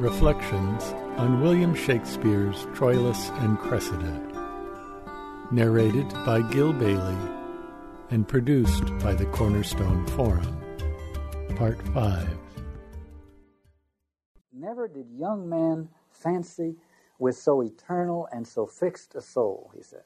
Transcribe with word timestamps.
Reflections 0.00 0.94
on 1.18 1.42
William 1.42 1.74
Shakespeare's 1.74 2.64
Troilus 2.68 3.28
and 3.42 3.58
Cressida. 3.58 4.18
Narrated 5.50 6.08
by 6.24 6.40
Gil 6.40 6.72
Bailie 6.72 7.30
and 8.08 8.26
produced 8.26 8.96
by 9.00 9.12
the 9.12 9.26
Cornerstone 9.26 10.06
Forum. 10.06 10.58
Part 11.54 11.82
5. 11.88 12.26
Never 14.54 14.88
did 14.88 15.10
young 15.10 15.46
man 15.46 15.90
fancy 16.10 16.76
with 17.18 17.36
so 17.36 17.60
eternal 17.60 18.26
and 18.32 18.48
so 18.48 18.64
fixed 18.64 19.14
a 19.16 19.20
soul, 19.20 19.70
he 19.76 19.82
said. 19.82 20.04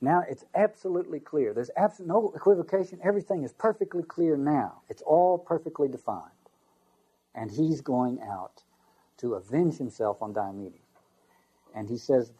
Now 0.00 0.24
it's 0.28 0.44
absolutely 0.56 1.20
clear. 1.20 1.54
There's 1.54 1.70
absolutely 1.76 2.14
no 2.14 2.32
equivocation. 2.34 2.98
Everything 3.04 3.44
is 3.44 3.52
perfectly 3.52 4.02
clear 4.02 4.36
now. 4.36 4.82
It's 4.88 5.02
all 5.02 5.38
perfectly 5.38 5.86
defined. 5.86 6.32
And 7.38 7.50
he's 7.50 7.82
going 7.82 8.18
out 8.22 8.62
to 9.18 9.34
avenge 9.34 9.76
himself 9.78 10.22
on 10.22 10.32
Diomedes. 10.32 10.80
And 11.74 11.88
he 11.88 11.96
says 11.98 12.32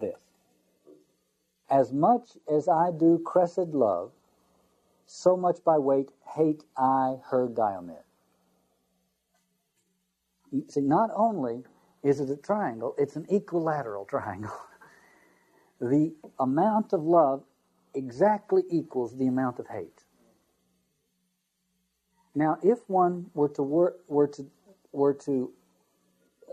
this 0.00 0.16
As 1.70 1.92
much 1.92 2.36
as 2.52 2.68
I 2.68 2.90
do 2.90 3.18
Cressid 3.24 3.74
love, 3.74 4.12
so 5.06 5.36
much 5.36 5.62
by 5.64 5.78
weight 5.78 6.10
hate 6.36 6.64
I 6.76 7.16
her 7.30 7.48
Diomed. 7.48 8.04
See, 10.68 10.80
not 10.80 11.10
only 11.14 11.64
is 12.02 12.20
it 12.20 12.30
a 12.30 12.36
triangle, 12.36 12.94
it's 12.98 13.16
an 13.16 13.26
equilateral 13.30 14.04
triangle. 14.04 14.52
the 15.80 16.14
amount 16.38 16.92
of 16.92 17.02
love 17.04 17.44
exactly 17.94 18.62
equals 18.70 19.16
the 19.16 19.26
amount 19.26 19.58
of 19.58 19.68
hate. 19.68 20.04
Now, 22.34 22.58
if 22.62 22.88
one 22.88 23.30
were 23.34 23.48
to 23.50 23.62
wor- 23.62 23.96
were 24.08 24.28
to 24.28 24.46
were 24.92 25.14
to 25.14 25.52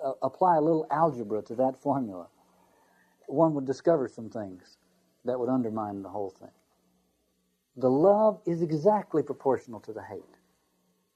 uh, 0.03 0.14
apply 0.23 0.58
a 0.58 0.62
little 0.62 0.88
algebra 0.92 1.42
to 1.44 1.56
that 1.56 1.78
formula, 1.78 2.28
one 3.28 3.53
would 3.56 3.66
discover 3.66 4.08
some 4.08 4.30
things 4.30 4.78
that 5.26 5.39
would 5.39 5.50
undermine 5.50 6.02
the 6.04 6.09
whole 6.09 6.31
thing. 6.31 6.52
The 7.78 7.89
love 7.89 8.42
is 8.45 8.62
exactly 8.62 9.23
proportional 9.23 9.80
to 9.81 9.94
the 9.94 10.04
hate. 10.04 10.23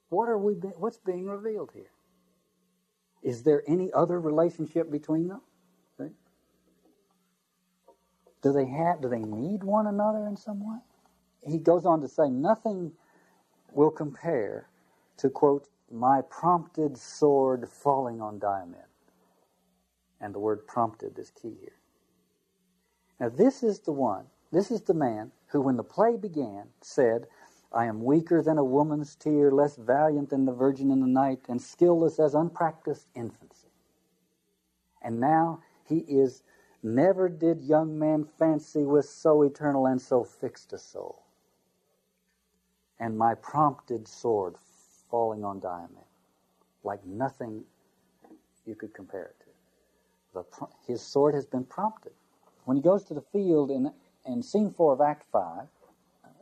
What 0.10 0.30
are 0.30 0.38
we? 0.38 0.56
Be- 0.56 0.70
what's 0.70 0.98
being 1.00 1.28
revealed 1.28 1.72
here? 1.74 1.92
Is 3.24 3.44
there 3.44 3.64
any 3.68 3.92
other 3.94 4.20
relationship 4.20 4.92
between 4.92 5.28
them? 5.30 5.42
Do 8.44 8.54
they 8.54 8.68
have? 8.68 9.02
Do 9.02 9.10
they 9.10 9.20
need 9.20 9.64
one 9.64 9.88
another 9.88 10.28
in 10.28 10.38
some 10.38 10.62
way? 10.62 10.80
He 11.46 11.60
goes 11.60 11.86
on 11.86 12.02
to 12.02 12.10
say, 12.10 12.30
nothing 12.30 12.94
will 13.74 13.92
compare 13.92 14.70
to 15.18 15.30
quote 15.30 15.68
my 15.92 16.22
prompted 16.22 16.98
sword 16.98 17.68
falling 17.70 18.22
on 18.22 18.40
Diomed. 18.40 18.76
And 20.20 20.34
the 20.34 20.40
word 20.40 20.68
prompted 20.68 21.18
is 21.18 21.32
key 21.32 21.56
here. 21.60 21.80
Now, 23.20 23.30
this 23.30 23.64
is 23.64 23.80
the 23.80 23.92
one, 23.92 24.26
this 24.52 24.72
is 24.72 24.82
the 24.82 24.94
man 24.94 25.32
who, 25.48 25.62
when 25.62 25.78
the 25.78 25.84
play 25.84 26.18
began, 26.18 26.68
said, 26.82 27.28
I 27.72 27.86
am 27.86 28.04
weaker 28.04 28.42
than 28.42 28.58
a 28.58 28.64
woman's 28.64 29.16
tear, 29.16 29.52
less 29.52 29.76
valiant 29.76 30.30
than 30.30 30.46
the 30.46 30.54
virgin 30.54 30.92
in 30.92 31.00
the 31.00 31.08
night, 31.08 31.42
and 31.48 31.60
skillless 31.60 32.20
as 32.20 32.36
unpracticed 32.36 33.08
infancy. 33.16 33.70
And 35.02 35.20
now 35.20 35.62
he 35.88 36.00
is 36.00 36.44
Never 36.84 37.30
did 37.30 37.62
young 37.62 38.00
man 38.00 38.24
fancy 38.24 38.86
with 38.86 39.06
so 39.06 39.44
eternal 39.44 39.86
and 39.86 40.02
so 40.02 40.24
fixed 40.24 40.74
a 40.74 40.80
soul. 40.80 41.24
And 43.00 43.18
my 43.18 43.36
prompted 43.36 44.08
sword 44.08 44.58
falling 45.12 45.44
on 45.44 45.60
Diomed, 45.60 45.98
like 46.84 47.06
nothing 47.06 47.64
you 48.66 48.76
could 48.76 48.94
compare 48.94 49.26
it 49.26 49.36
to. 49.40 49.46
The, 50.34 50.68
his 50.88 51.02
sword 51.02 51.36
has 51.36 51.46
been 51.46 51.66
prompted. 51.66 52.14
When 52.66 52.78
he 52.78 52.84
goes 52.84 53.04
to 53.06 53.14
the 53.14 53.22
field 53.22 53.70
in, 53.70 53.92
in 54.26 54.42
scene 54.42 54.72
four 54.72 54.94
of 54.94 55.02
Act 55.02 55.26
five, 55.32 55.68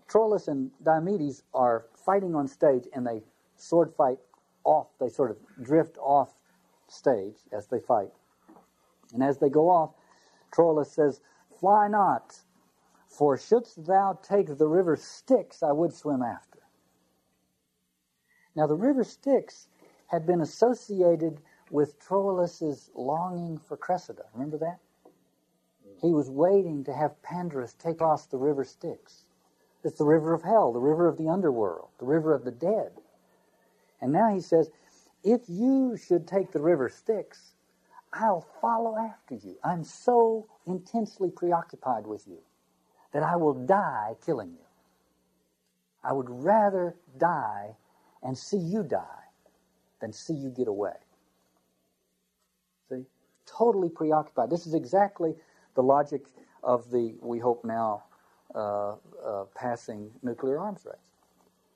Troilus 0.08 0.48
and 0.48 0.72
Diomedes 0.84 1.44
are 1.54 1.86
fighting 1.96 2.36
on 2.36 2.48
stage 2.48 2.88
and 2.94 3.06
they 3.06 3.22
sword 3.58 3.94
fight 3.96 4.18
off, 4.64 4.88
they 5.00 5.10
sort 5.10 5.32
of 5.32 5.38
drift 5.64 5.98
off 6.00 6.36
stage 6.88 7.38
as 7.52 7.68
they 7.68 7.80
fight. 7.80 8.10
And 9.14 9.24
as 9.24 9.38
they 9.38 9.50
go 9.50 9.70
off, 9.70 9.92
Troilus 10.52 10.88
says, 10.88 11.22
Fly 11.60 11.88
not, 11.88 12.40
for 13.08 13.38
shouldst 13.38 13.86
thou 13.86 14.18
take 14.24 14.58
the 14.58 14.68
river 14.68 14.96
Styx, 14.96 15.62
I 15.62 15.72
would 15.72 15.94
swim 15.94 16.22
after. 16.22 16.49
Now, 18.56 18.68
the 18.68 18.76
river 18.76 19.04
Styx 19.04 19.68
had 20.08 20.26
been 20.26 20.42
associated 20.42 21.42
with 21.72 22.00
Troilus's 22.00 22.90
longing 22.96 23.58
for 23.60 23.78
Cressida. 23.78 24.24
Remember 24.34 24.58
that? 24.58 24.80
He 26.02 26.12
was 26.12 26.30
waiting 26.30 26.84
to 26.86 26.94
have 26.94 27.22
Pandarus 27.22 27.78
take 27.78 27.96
across 27.96 28.26
the 28.26 28.38
river 28.38 28.64
Styx. 28.64 29.26
It's 29.84 29.98
the 29.98 30.06
river 30.06 30.34
of 30.34 30.44
hell, 30.44 30.74
the 30.74 30.80
river 30.80 31.08
of 31.08 31.18
the 31.18 31.30
underworld, 31.30 31.90
the 32.00 32.06
river 32.06 32.34
of 32.34 32.44
the 32.44 32.52
dead. 32.52 32.92
And 34.02 34.12
now 34.12 34.34
he 34.34 34.40
says, 34.40 34.70
if 35.24 35.42
you 35.48 35.98
should 35.98 36.28
take 36.28 36.52
the 36.52 36.62
river 36.62 36.90
Styx, 36.90 37.56
I'll 38.14 38.48
follow 38.62 38.98
after 38.98 39.36
you. 39.36 39.58
I'm 39.64 39.84
so 39.84 40.48
intensely 40.66 41.30
preoccupied 41.30 42.08
with 42.08 42.28
you 42.28 42.40
that 43.14 43.24
I 43.24 43.36
will 43.36 43.54
die 43.54 44.16
killing 44.26 44.52
you. 44.52 44.66
I 46.04 46.14
would 46.14 46.30
rather 46.30 46.96
die 47.18 47.76
and 48.24 48.38
see 48.38 48.58
you 48.58 48.84
die 48.84 49.06
than 50.02 50.14
see 50.14 50.34
you 50.34 50.50
get 50.50 50.68
away. 50.68 50.94
See? 52.90 53.06
Totally 53.46 53.90
preoccupied. 53.90 54.50
This 54.50 54.68
is 54.68 54.74
exactly 54.74 55.36
the 55.76 55.84
logic 55.84 56.26
of 56.64 56.90
the, 56.92 57.16
we 57.22 57.40
hope 57.40 57.64
now, 57.64 58.04
uh, 58.56 58.96
uh, 59.26 59.44
passing 59.56 60.10
nuclear 60.24 60.60
arms 60.60 60.86
race. 60.86 60.96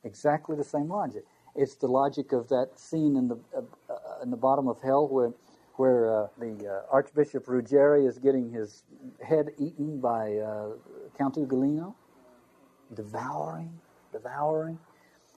Exactly 0.03 0.55
the 0.55 0.63
same 0.63 0.89
logic. 0.89 1.23
It's 1.55 1.75
the 1.75 1.87
logic 1.87 2.31
of 2.31 2.49
that 2.49 2.71
scene 2.75 3.15
in 3.15 3.27
the, 3.27 3.37
uh, 3.55 3.61
uh 3.89 4.23
in 4.23 4.31
the 4.31 4.37
bottom 4.37 4.67
of 4.67 4.81
hell 4.81 5.07
where 5.07 5.31
where 5.75 6.23
uh, 6.23 6.27
the 6.37 6.67
uh, 6.67 6.93
Archbishop 6.93 7.47
Ruggieri 7.47 8.07
is 8.07 8.19
getting 8.19 8.51
his 8.51 8.83
head 9.25 9.49
eaten 9.57 9.99
by 9.99 10.37
Count 11.17 11.35
Ugolino, 11.35 11.95
devouring, 12.93 13.71
devouring. 14.11 14.77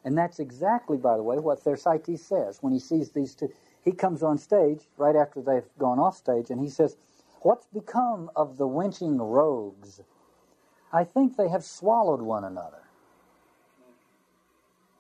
And 0.07 0.17
that's 0.17 0.39
exactly, 0.39 0.99
by 0.99 1.17
the 1.17 1.25
way, 1.25 1.39
what 1.41 1.63
Thersites 1.65 2.21
says 2.21 2.59
when 2.63 2.73
he 2.73 2.79
sees 2.79 3.11
these 3.11 3.35
two. 3.35 3.53
He 3.85 3.91
comes 3.93 4.23
on 4.23 4.39
stage 4.39 4.83
right 4.97 5.17
after 5.17 5.43
they've 5.43 5.69
gone 5.79 5.99
off 5.99 6.17
stage 6.17 6.51
and 6.51 6.61
he 6.61 6.71
says, 6.71 6.97
What's 7.43 7.67
become 7.67 8.31
of 8.37 8.57
the 8.57 8.69
winching 8.69 9.19
rogues? 9.19 10.01
I 10.93 11.05
think 11.05 11.37
they 11.37 11.49
have 11.49 11.65
swallowed 11.65 12.23
one 12.23 12.45
another. 12.45 12.85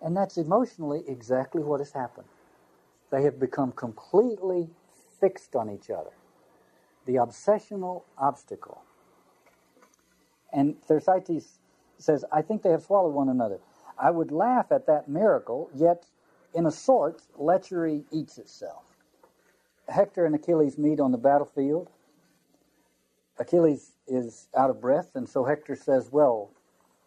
And 0.03 0.17
that's 0.17 0.37
emotionally 0.39 1.05
exactly 1.09 1.62
what 1.62 1.81
has 1.81 1.93
happened. 1.93 2.28
They 3.11 3.23
have 3.23 3.38
become 3.38 3.73
completely 3.73 4.71
fixed 5.21 5.55
on 5.55 5.71
each 5.71 5.88
other. 5.88 6.11
The 7.06 7.15
obsessional 7.15 8.03
obstacle. 8.19 8.83
And 10.53 10.77
Thersites 10.88 11.59
says, 11.99 12.25
I 12.33 12.43
think 12.43 12.62
they 12.62 12.71
have 12.71 12.83
swallowed 12.83 13.15
one 13.15 13.28
another. 13.28 13.61
I 13.99 14.11
would 14.11 14.31
laugh 14.31 14.73
at 14.73 14.87
that 14.87 15.09
miracle, 15.09 15.71
yet, 15.75 16.07
in 16.55 16.67
a 16.67 16.71
sort, 16.71 17.23
lechery 17.39 18.05
eats 18.11 18.39
itself. 18.39 18.84
Hector 19.89 20.27
and 20.27 20.34
Achilles 20.34 20.79
meet 20.79 21.01
on 21.01 21.12
the 21.12 21.19
battlefield. 21.19 21.91
Achilles 23.39 23.93
is 24.06 24.49
out 24.56 24.71
of 24.71 24.81
breath, 24.81 25.11
and 25.15 25.29
so 25.29 25.45
Hector 25.45 25.77
says, 25.77 26.11
Well, 26.11 26.51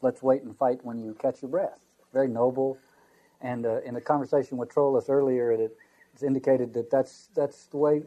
let's 0.02 0.22
wait 0.22 0.44
and 0.44 0.56
fight 0.56 0.80
when 0.84 1.00
you 1.00 1.16
catch 1.16 1.42
your 1.42 1.50
breath. 1.52 1.80
Very 2.14 2.28
noble. 2.28 2.78
And 3.42 3.66
uh, 3.66 3.82
in 3.82 3.96
a 3.96 4.02
conversation 4.02 4.58
with 4.58 4.70
Troilus 4.70 5.10
earlier, 5.10 5.52
it 5.52 5.76
it's 6.14 6.24
indicated 6.24 6.74
that 6.74 6.90
that's, 6.92 7.30
that's 7.36 7.68
the 7.68 7.78
way 7.78 8.04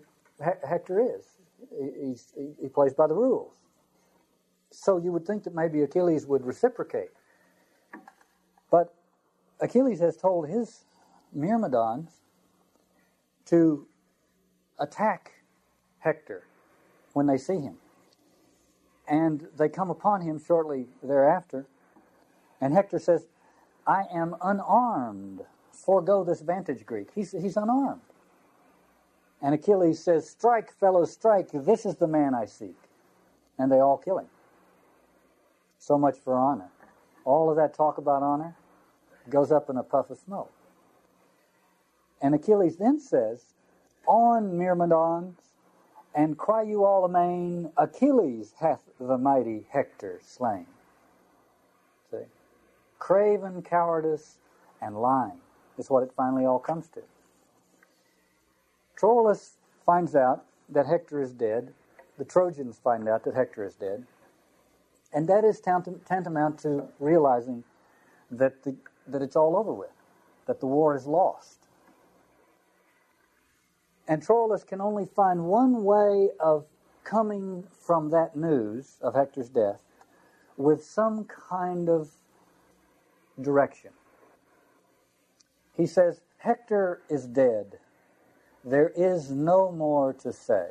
Hector 0.69 1.01
is. 1.01 1.25
He, 1.71 2.17
he 2.61 2.69
plays 2.69 2.95
by 2.95 3.07
the 3.07 3.15
rules. 3.15 3.55
So 4.71 4.99
you 4.99 5.13
would 5.13 5.27
think 5.27 5.45
that 5.45 5.55
maybe 5.55 5.83
Achilles 5.83 6.27
would 6.27 6.45
reciprocate. 6.45 7.11
Achilles 9.63 10.01
has 10.01 10.17
told 10.17 10.49
his 10.49 10.85
Myrmidons 11.33 12.11
to 13.47 13.87
attack 14.79 15.33
Hector 16.01 16.43
when 17.13 17.27
they 17.27 17.39
see 17.39 17.61
him. 17.61 17.77
And 19.07 19.47
they 19.57 19.69
come 19.69 19.89
upon 19.89 20.23
him 20.23 20.41
shortly 20.45 20.87
thereafter. 21.03 21.67
And 22.61 22.75
Hector 22.75 22.99
says, 22.99 23.29
I 23.87 24.05
am 24.13 24.35
unarmed 24.43 25.43
forego 25.73 26.25
this 26.25 26.41
vantage 26.41 26.85
Greek. 26.85 27.09
He's, 27.15 27.33
he's 27.33 27.57
unarmed. 27.57 28.03
And 29.41 29.55
Achilles 29.55 30.03
says, 30.03 30.29
Strike, 30.29 30.73
fellows, 30.73 31.13
strike. 31.13 31.49
This 31.53 31.87
is 31.87 31.97
the 31.97 32.07
man 32.07 32.35
I 32.35 32.45
seek. 32.45 32.77
And 33.59 33.71
they 33.71 33.81
all 33.81 33.97
kill 33.97 34.19
him. 34.19 34.29
So 35.79 35.99
much 35.99 36.17
for 36.17 36.35
honor. 36.35 36.69
All 37.25 37.51
of 37.51 37.57
that 37.57 37.75
talk 37.75 37.99
about 37.99 38.23
honor 38.23 38.57
goes 39.31 39.53
up 39.53 39.71
in 39.71 39.77
a 39.77 39.83
puff 39.83 40.11
of 40.11 40.19
smoke. 40.19 40.53
And 42.21 42.35
Achilles 42.35 42.77
then 42.77 43.01
says, 43.01 43.45
On, 44.07 44.57
Myrmidons, 44.57 45.37
and 46.15 46.37
cry 46.37 46.63
you 46.63 46.85
all 46.85 47.05
amain, 47.05 47.71
Achilles 47.77 48.55
hath 48.61 48.83
the 49.01 49.19
mighty 49.19 49.67
Hector 49.71 50.21
slain. 50.23 50.67
See? 52.11 52.19
Craven 52.99 53.63
cowardice 53.63 54.39
and 54.81 55.01
lying 55.01 55.41
is 55.79 55.91
what 55.91 56.03
it 56.03 56.13
finally 56.17 56.45
all 56.45 56.59
comes 56.59 56.89
to. 56.89 57.01
Troilus 58.97 59.53
finds 59.85 60.15
out 60.15 60.45
that 60.69 60.87
Hector 60.87 61.21
is 61.21 61.33
dead. 61.33 61.73
The 62.19 62.25
Trojans 62.25 62.79
find 62.83 63.09
out 63.09 63.25
that 63.25 63.35
Hector 63.35 63.65
is 63.65 63.75
dead. 63.75 64.07
And 65.13 65.29
that 65.29 65.45
is 65.45 65.61
tantamount 65.61 66.59
to 66.61 66.85
realizing 67.01 67.65
that, 68.31 68.63
the, 68.63 68.77
that 69.07 69.23
it's 69.23 69.37
all 69.37 69.57
over 69.57 69.73
with, 69.73 69.91
that 70.47 70.61
the 70.61 70.67
war 70.67 70.97
is 70.97 71.07
lost. 71.07 71.67
And 74.09 74.23
Troilus 74.23 74.67
can 74.67 74.81
only 74.81 75.07
find 75.07 75.45
one 75.45 75.85
way 75.85 76.31
of 76.41 76.67
coming 77.05 77.65
from 77.71 78.11
that 78.11 78.37
news 78.37 78.97
of 79.01 79.15
Hector's 79.15 79.49
death 79.49 79.83
with 80.57 80.85
some 80.85 81.25
kind 81.25 81.89
of 81.89 82.11
direction. 83.41 83.91
He 85.77 85.87
says, 85.87 86.21
Hector 86.39 87.03
is 87.09 87.27
dead. 87.27 87.79
There 88.65 88.93
is 88.95 89.31
no 89.31 89.73
more 89.73 90.13
to 90.15 90.33
say. 90.33 90.71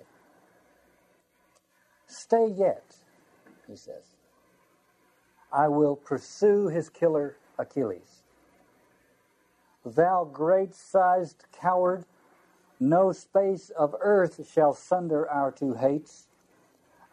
Stay 2.08 2.48
yet, 2.48 2.96
he 3.68 3.76
says. 3.76 4.16
I 5.52 5.68
will 5.68 5.96
pursue 5.96 6.68
his 6.68 6.90
killer 6.90 7.38
Achilles. 7.58 8.21
Thou 9.86 10.26
great 10.26 10.76
sized 10.76 11.46
coward, 11.52 12.06
no 12.80 13.12
space 13.12 13.70
of 13.72 13.96
earth 14.00 14.48
shall 14.52 14.74
sunder 14.74 15.30
our 15.30 15.52
two 15.52 15.74
hates. 15.74 16.28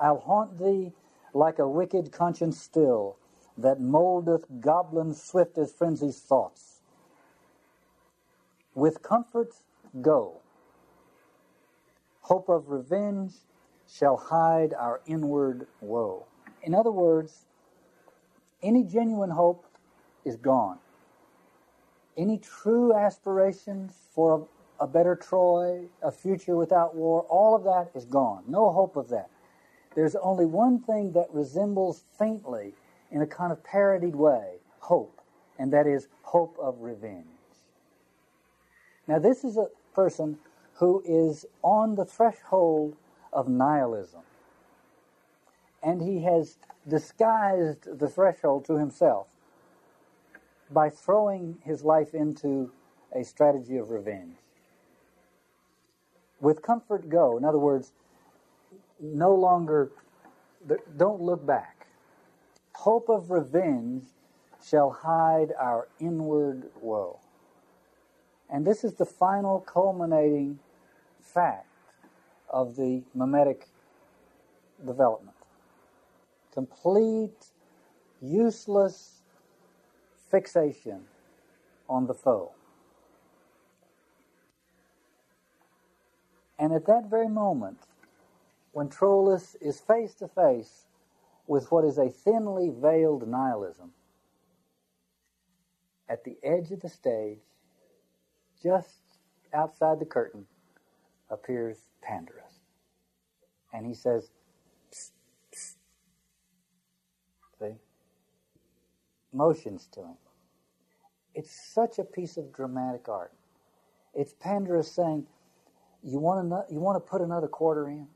I'll 0.00 0.20
haunt 0.20 0.58
thee 0.58 0.92
like 1.34 1.58
a 1.58 1.68
wicked 1.68 2.12
conscience 2.12 2.60
still, 2.60 3.16
that 3.56 3.80
moldeth 3.80 4.44
goblins 4.60 5.22
swift 5.22 5.58
as 5.58 5.72
frenzy's 5.72 6.20
thoughts. 6.20 6.80
With 8.74 9.02
comfort 9.02 9.54
go. 10.00 10.40
Hope 12.22 12.48
of 12.48 12.68
revenge 12.68 13.32
shall 13.90 14.16
hide 14.16 14.74
our 14.74 15.00
inward 15.06 15.66
woe. 15.80 16.26
In 16.62 16.74
other 16.74 16.92
words, 16.92 17.46
any 18.62 18.84
genuine 18.84 19.30
hope 19.30 19.64
is 20.24 20.36
gone. 20.36 20.78
Any 22.18 22.38
true 22.38 22.92
aspirations 22.92 23.94
for 24.12 24.48
a, 24.80 24.84
a 24.84 24.86
better 24.88 25.14
Troy, 25.14 25.84
a 26.02 26.10
future 26.10 26.56
without 26.56 26.96
war, 26.96 27.22
all 27.30 27.54
of 27.54 27.62
that 27.64 27.96
is 27.96 28.04
gone. 28.04 28.42
No 28.48 28.72
hope 28.72 28.96
of 28.96 29.08
that. 29.10 29.30
There's 29.94 30.16
only 30.16 30.44
one 30.44 30.80
thing 30.80 31.12
that 31.12 31.28
resembles 31.32 32.02
faintly, 32.18 32.74
in 33.10 33.22
a 33.22 33.26
kind 33.26 33.52
of 33.52 33.62
parodied 33.64 34.16
way, 34.16 34.56
hope, 34.80 35.20
and 35.58 35.72
that 35.72 35.86
is 35.86 36.08
hope 36.22 36.56
of 36.60 36.80
revenge. 36.80 37.26
Now, 39.06 39.18
this 39.18 39.44
is 39.44 39.56
a 39.56 39.68
person 39.94 40.38
who 40.74 41.02
is 41.06 41.46
on 41.62 41.94
the 41.94 42.04
threshold 42.04 42.96
of 43.32 43.48
nihilism. 43.48 44.20
And 45.82 46.02
he 46.02 46.22
has 46.24 46.58
disguised 46.86 47.98
the 47.98 48.08
threshold 48.08 48.64
to 48.66 48.76
himself 48.76 49.28
by 50.70 50.90
throwing 50.90 51.58
his 51.64 51.82
life 51.82 52.14
into 52.14 52.70
a 53.14 53.24
strategy 53.24 53.76
of 53.76 53.90
revenge. 53.90 54.36
With 56.40 56.62
comfort 56.62 57.08
go, 57.08 57.36
in 57.36 57.44
other 57.44 57.58
words, 57.58 57.92
no 59.00 59.34
longer, 59.34 59.90
don't 60.96 61.20
look 61.20 61.44
back. 61.46 61.86
Hope 62.74 63.08
of 63.08 63.30
revenge 63.30 64.04
shall 64.64 64.90
hide 64.90 65.52
our 65.58 65.88
inward 66.00 66.70
woe. 66.80 67.18
And 68.50 68.66
this 68.66 68.84
is 68.84 68.94
the 68.94 69.04
final 69.04 69.60
culminating 69.60 70.58
fact 71.20 71.66
of 72.48 72.76
the 72.76 73.02
mimetic 73.14 73.68
development. 74.84 75.36
Complete, 76.52 77.46
useless 78.20 79.17
fixation 80.30 81.02
on 81.88 82.06
the 82.06 82.14
foe. 82.14 82.52
And 86.58 86.72
at 86.72 86.86
that 86.86 87.08
very 87.08 87.28
moment, 87.28 87.78
when 88.72 88.88
Troilus 88.88 89.56
is 89.60 89.80
face 89.80 90.14
to 90.14 90.28
face 90.28 90.86
with 91.46 91.70
what 91.70 91.84
is 91.84 91.98
a 91.98 92.10
thinly 92.10 92.70
veiled 92.70 93.28
nihilism, 93.28 93.92
at 96.08 96.24
the 96.24 96.36
edge 96.42 96.70
of 96.72 96.80
the 96.80 96.88
stage, 96.88 97.40
just 98.62 99.00
outside 99.54 100.00
the 100.00 100.06
curtain, 100.06 100.46
appears 101.30 101.78
Pandarus. 102.02 102.60
And 103.72 103.86
he 103.86 103.94
says, 103.94 104.30
psst, 104.92 105.10
psst. 105.54 105.74
See? 107.60 107.74
Motions 109.32 109.86
to 109.92 110.00
him. 110.00 110.16
It's 111.34 111.72
such 111.72 111.98
a 111.98 112.04
piece 112.04 112.36
of 112.36 112.52
dramatic 112.52 113.08
art. 113.08 113.32
It's 114.14 114.34
Pandarus 114.34 114.86
saying, 114.86 115.26
you 116.02 116.18
want 116.18 116.48
to, 116.48 116.72
you 116.72 116.80
want 116.80 116.96
to 116.96 117.10
put 117.10 117.20
another 117.20 117.48
quarter 117.48 117.88
in? 117.88 118.06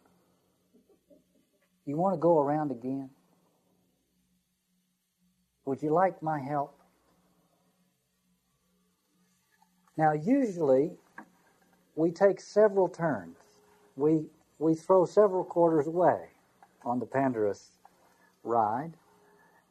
You 1.84 1.96
want 1.96 2.14
to 2.14 2.18
go 2.18 2.38
around 2.38 2.70
again? 2.70 3.10
Would 5.66 5.82
you 5.82 5.90
like 5.90 6.22
my 6.22 6.40
help? 6.40 6.78
Now, 9.96 10.12
usually, 10.12 10.92
we 11.94 12.10
take 12.10 12.40
several 12.40 12.88
turns. 12.88 13.36
We, 13.96 14.26
we 14.58 14.74
throw 14.74 15.04
several 15.04 15.44
quarters 15.44 15.86
away 15.86 16.30
on 16.84 16.98
the 16.98 17.06
Pandarus 17.06 17.62
ride 18.42 18.92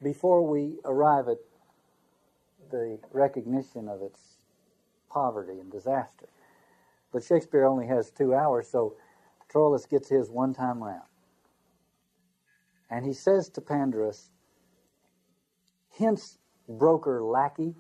before 0.01 0.45
we 0.45 0.79
arrive 0.85 1.27
at 1.27 1.37
the 2.71 2.99
recognition 3.11 3.87
of 3.87 4.01
its 4.01 4.19
poverty 5.09 5.59
and 5.59 5.71
disaster. 5.71 6.27
But 7.11 7.23
Shakespeare 7.23 7.65
only 7.65 7.87
has 7.87 8.11
two 8.11 8.33
hours, 8.33 8.69
so 8.69 8.95
Troilus 9.53 9.89
gets 9.89 10.09
his 10.09 10.29
one 10.29 10.53
time 10.53 10.81
round. 10.81 11.03
And 12.89 13.05
he 13.05 13.13
says 13.13 13.49
to 13.49 13.61
Pandarus, 13.61 14.29
Hence, 15.97 16.37
broker 16.67 17.23
lackey, 17.23 17.75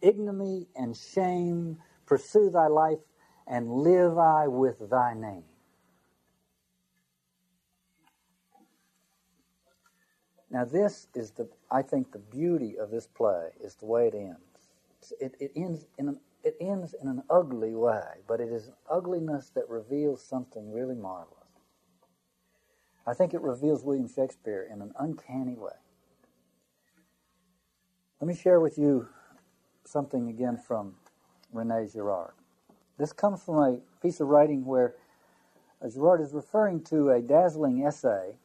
ignominy 0.00 0.68
and 0.76 0.96
shame, 0.96 1.78
pursue 2.06 2.50
thy 2.50 2.68
life 2.68 2.98
and 3.46 3.70
live 3.70 4.16
I 4.16 4.46
with 4.46 4.90
thy 4.90 5.14
name. 5.14 5.44
Now, 10.50 10.64
this 10.64 11.06
is 11.14 11.30
the, 11.30 11.48
I 11.70 11.82
think, 11.82 12.12
the 12.12 12.18
beauty 12.18 12.76
of 12.78 12.90
this 12.90 13.06
play 13.06 13.50
is 13.62 13.76
the 13.76 13.86
way 13.86 14.08
it 14.08 14.14
ends. 14.14 15.12
It, 15.20 15.36
it 15.38 15.52
ends 15.54 15.86
in 15.96 16.08
an, 16.08 16.20
it 16.42 16.56
ends 16.60 16.94
in 17.00 17.08
an 17.08 17.22
ugly 17.30 17.74
way, 17.74 18.02
but 18.26 18.40
it 18.40 18.50
is 18.50 18.68
an 18.68 18.74
ugliness 18.90 19.50
that 19.54 19.68
reveals 19.68 20.22
something 20.22 20.72
really 20.72 20.96
marvelous. 20.96 21.36
I 23.06 23.14
think 23.14 23.32
it 23.32 23.40
reveals 23.40 23.84
William 23.84 24.08
Shakespeare 24.08 24.68
in 24.72 24.82
an 24.82 24.92
uncanny 24.98 25.54
way. 25.56 25.72
Let 28.20 28.28
me 28.28 28.34
share 28.34 28.60
with 28.60 28.76
you 28.76 29.08
something 29.84 30.28
again 30.28 30.56
from 30.58 30.94
Rene 31.52 31.88
Girard. 31.88 32.34
This 32.98 33.12
comes 33.12 33.42
from 33.42 33.56
a 33.56 33.78
piece 34.02 34.20
of 34.20 34.28
writing 34.28 34.64
where 34.64 34.94
uh, 35.82 35.88
Girard 35.88 36.20
is 36.20 36.34
referring 36.34 36.82
to 36.84 37.10
a 37.10 37.22
dazzling 37.22 37.84
essay, 37.84 38.36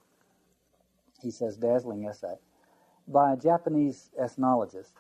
he 1.22 1.32
says 1.32 1.58
dazzling 1.58 2.06
essay, 2.06 2.36
by 3.08 3.34
a 3.34 3.38
Japanese 3.38 4.10
ethnologist, 4.20 4.94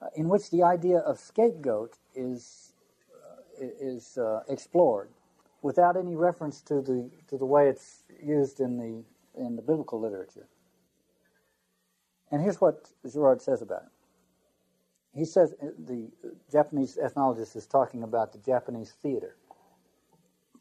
uh, 0.00 0.06
in 0.14 0.28
which 0.28 0.50
the 0.50 0.62
idea 0.62 0.98
of 0.98 1.18
scapegoat 1.18 1.96
is, 2.14 2.72
uh, 3.14 3.66
is 3.80 4.18
uh, 4.18 4.40
explored 4.48 5.08
without 5.62 5.96
any 5.96 6.14
reference 6.14 6.60
to 6.60 6.80
the, 6.80 7.10
to 7.28 7.36
the 7.38 7.46
way 7.46 7.68
it's 7.68 8.04
used 8.22 8.60
in 8.60 8.76
the, 8.76 9.04
in 9.40 9.56
the 9.56 9.62
biblical 9.62 10.00
literature. 10.00 10.46
And 12.30 12.42
here's 12.42 12.60
what 12.60 12.90
Girard 13.10 13.40
says 13.40 13.62
about 13.62 13.82
it 13.82 13.88
he 15.16 15.24
says 15.24 15.54
uh, 15.62 15.68
the 15.78 16.10
Japanese 16.52 16.98
ethnologist 17.02 17.56
is 17.56 17.66
talking 17.66 18.02
about 18.02 18.32
the 18.32 18.38
Japanese 18.38 18.92
theater 19.02 19.36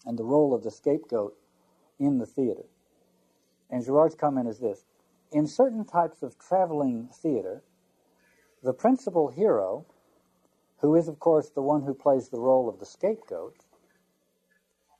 and 0.05 0.17
the 0.17 0.23
role 0.23 0.53
of 0.53 0.63
the 0.63 0.71
scapegoat 0.71 1.35
in 1.99 2.19
the 2.19 2.25
theater. 2.25 2.63
And 3.69 3.83
Girard's 3.83 4.15
comment 4.15 4.47
is 4.47 4.59
this 4.59 4.85
In 5.31 5.47
certain 5.47 5.85
types 5.85 6.23
of 6.23 6.37
traveling 6.37 7.09
theater, 7.11 7.63
the 8.63 8.73
principal 8.73 9.29
hero, 9.29 9.85
who 10.79 10.95
is, 10.95 11.07
of 11.07 11.19
course, 11.19 11.49
the 11.49 11.61
one 11.61 11.83
who 11.83 11.93
plays 11.93 12.29
the 12.29 12.39
role 12.39 12.69
of 12.69 12.79
the 12.79 12.85
scapegoat, 12.85 13.65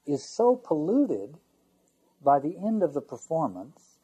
is 0.06 0.24
so 0.24 0.56
polluted 0.56 1.38
by 2.24 2.40
the 2.40 2.58
end 2.58 2.84
of 2.84 2.94
the 2.94 3.02
performance 3.02 4.00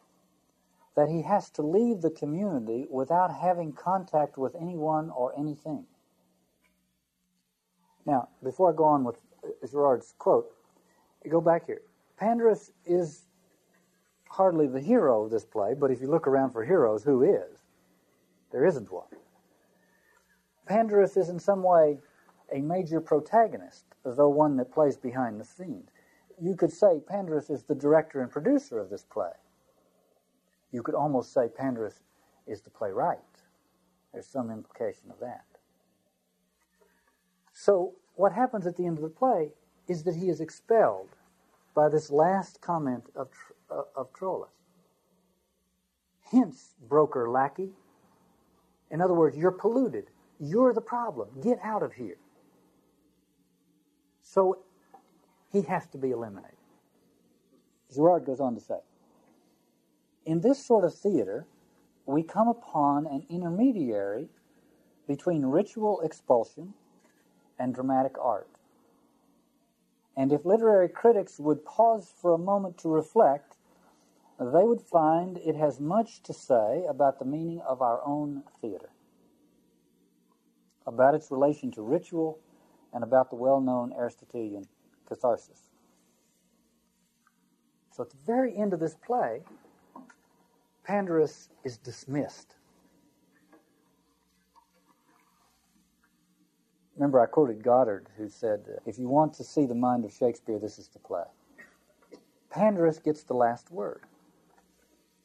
that 0.96 1.10
he 1.10 1.22
has 1.22 1.50
to 1.51 1.62
leave 1.62 2.01
the 2.01 2.10
community 2.10 2.88
without 2.89 3.34
having 3.34 3.72
contact 3.72 4.38
with 4.38 4.56
anyone 4.56 5.10
or 5.10 5.34
anything. 5.38 5.86
Now, 8.06 8.30
before 8.44 8.74
I 8.74 8.75
go 8.75 8.86
on 8.86 9.03
with 9.03 9.18
Girard's 9.70 10.13
quote, 10.18 10.51
go 11.30 11.39
back 11.39 11.65
here. 11.65 11.82
Pandarus 12.20 12.72
is 12.86 13.25
hardly 14.32 14.66
the 14.66 14.80
hero 14.80 15.26
of 15.26 15.32
this 15.32 15.44
play, 15.44 15.74
but 15.78 15.92
if 15.92 16.00
you 16.00 16.08
look 16.08 16.26
around 16.26 16.52
for 16.52 16.64
heroes, 16.64 17.04
who 17.04 17.22
is? 17.22 17.64
There 18.52 18.66
isn't 18.66 18.92
one. 18.92 19.08
Pandarus 20.70 21.18
is 21.18 21.28
in 21.28 21.38
some 21.38 21.64
way 21.64 22.00
a 22.54 22.62
major 22.62 23.02
protagonist, 23.02 23.84
though 24.06 24.30
one 24.30 24.56
that 24.58 24.72
plays 24.72 24.96
behind 24.96 25.40
the 25.40 25.46
scenes. 25.46 25.90
You 26.42 26.56
could 26.56 26.72
say 26.72 27.00
Pandarus 27.00 27.50
is 27.50 27.64
the 27.64 27.76
director 27.76 28.22
and 28.22 28.32
producer 28.32 28.80
of 28.80 28.90
this 28.90 29.04
play. 29.04 29.34
You 30.72 30.82
could 30.82 30.96
almost 30.96 31.34
say 31.34 31.48
Pandarus 31.48 32.00
is 32.48 32.62
the 32.62 32.70
playwright. 32.70 33.20
There's 34.14 34.28
some 34.28 34.50
implication 34.50 35.12
of 35.12 35.20
that. 35.20 35.46
So, 37.54 37.96
what 38.16 38.32
happens 38.32 38.66
at 38.66 38.78
the 38.78 38.86
end 38.86 38.98
of 38.98 39.04
the 39.04 39.10
play 39.10 39.52
is 39.90 40.04
that 40.04 40.16
he 40.16 40.30
is 40.30 40.40
expelled 40.40 41.10
by 41.76 41.90
this 41.90 42.10
last 42.10 42.62
comment 42.62 43.10
of, 43.16 43.30
uh, 43.72 43.84
of 43.96 44.12
Troilus. 44.13 44.50
Hence, 46.32 46.75
broker 46.88 47.30
lackey. 47.30 47.70
In 48.90 49.01
other 49.01 49.13
words, 49.13 49.38
you're 49.38 49.51
polluted. 49.51 50.06
You're 50.40 50.74
the 50.74 50.82
problem. 50.82 51.30
Get 51.42 51.60
out 51.63 51.84
of 51.84 51.94
here. 51.94 52.18
So, 54.24 54.60
he 55.51 55.62
has 55.63 55.88
to 55.88 55.98
be 55.98 56.12
eliminated. 56.12 56.58
Girard 57.94 58.25
goes 58.25 58.40
on 58.40 58.56
to 58.56 58.62
say 58.62 58.78
in 60.25 60.42
this 60.42 60.63
sort 60.66 60.86
of 60.86 60.94
theater, 60.94 61.46
we 62.06 62.24
come 62.24 62.48
upon 62.48 63.06
an 63.08 63.25
intermediary 63.30 64.28
between 65.08 65.46
ritual 65.46 66.01
expulsion 66.01 66.74
and 67.60 67.74
dramatic 67.74 68.13
art. 68.20 68.50
And 70.16 70.32
if 70.32 70.46
literary 70.46 70.90
critics 70.90 71.40
would 71.40 71.66
pause 71.66 72.13
for 72.22 72.34
a 72.34 72.38
moment 72.38 72.78
to 72.80 72.90
reflect, 72.90 73.56
they 74.50 74.64
would 74.64 74.82
find 74.82 75.38
it 75.38 75.56
has 75.56 75.80
much 75.80 76.24
to 76.24 76.34
say 76.34 76.84
about 76.90 77.20
the 77.20 77.26
meaning 77.26 77.62
of 77.68 77.82
our 77.82 78.02
own 78.06 78.44
theater, 78.60 78.90
about 80.88 81.14
its 81.14 81.30
relation 81.30 81.72
to 81.72 81.82
ritual, 81.82 82.40
and 82.94 83.04
about 83.04 83.30
the 83.30 83.36
well 83.36 83.62
known 83.62 83.94
Aristotelian 83.94 84.68
catharsis. 85.08 85.70
So 87.92 88.04
at 88.04 88.10
the 88.10 88.18
very 88.26 88.56
end 88.58 88.74
of 88.74 88.80
this 88.80 88.96
play, 88.96 89.42
Pandarus 90.88 91.50
is 91.64 91.78
dismissed. 91.78 92.56
Remember, 96.96 97.20
I 97.20 97.26
quoted 97.26 97.64
Goddard, 97.64 98.10
who 98.18 98.28
said, 98.28 98.66
If 98.86 98.98
you 99.00 99.08
want 99.08 99.34
to 99.36 99.44
see 99.44 99.66
the 99.66 99.76
mind 99.76 100.06
of 100.06 100.12
Shakespeare, 100.12 100.60
this 100.60 100.80
is 100.80 100.88
the 100.88 101.00
play. 101.00 101.24
Pandarus 102.52 103.04
gets 103.04 103.24
the 103.24 103.34
last 103.34 103.72
word. 103.72 104.02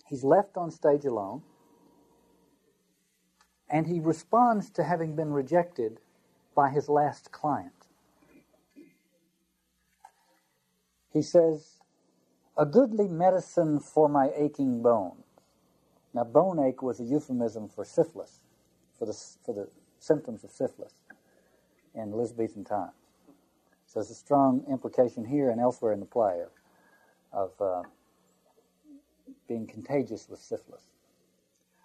He's 0.09 0.25
left 0.25 0.57
on 0.57 0.71
stage 0.71 1.05
alone, 1.05 1.43
and 3.69 3.87
he 3.87 4.01
responds 4.01 4.71
to 4.71 4.85
having 4.85 5.17
been 5.17 5.33
rejected 5.33 5.99
by 6.55 6.71
his 6.71 6.89
last 6.89 7.33
client. 7.33 7.73
He 11.13 11.23
says, 11.23 11.81
A 12.57 12.67
goodly 12.67 13.09
medicine 13.09 13.81
for 13.81 14.09
my 14.09 14.31
aching 14.37 14.83
bones 14.83 15.27
now, 16.17 16.25
bone 16.25 16.59
ache 16.59 16.81
was 16.81 16.99
a 16.99 17.05
euphemism 17.05 17.69
for 17.69 17.85
syphilis, 17.85 18.41
for 18.99 19.05
the, 19.05 19.13
for 19.45 19.53
the 19.53 19.69
symptoms 19.99 20.45
of 20.45 20.51
syphilis 20.51 20.95
in 21.95 22.11
Elizabethan 22.15 22.65
times. 22.65 22.95
So 23.87 24.01
there's 24.01 24.11
a 24.11 24.15
strong 24.15 24.65
implication 24.67 25.27
here 25.27 25.51
and 25.51 25.61
elsewhere 25.61 25.93
in 25.93 26.01
the 26.01 26.07
play 26.07 26.41
of, 26.41 27.51
of 27.59 27.61
uh, 27.61 27.87
being 29.49 29.67
contagious 29.67 30.29
with 30.29 30.41
syphilis. 30.41 30.83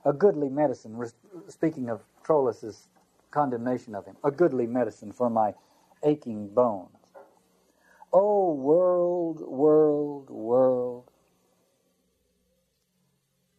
A 0.05 0.13
goodly 0.13 0.49
medicine, 0.49 1.03
speaking 1.47 1.89
of 1.89 2.01
Troilus's 2.23 2.87
condemnation 3.29 3.95
of 3.95 4.05
him, 4.05 4.17
a 4.23 4.31
goodly 4.31 4.67
medicine 4.67 5.11
for 5.11 5.29
my 5.29 5.53
aching 6.03 6.47
bones. 6.49 6.97
Oh, 8.11 8.53
world, 8.53 9.41
world, 9.41 10.29
world, 10.29 11.11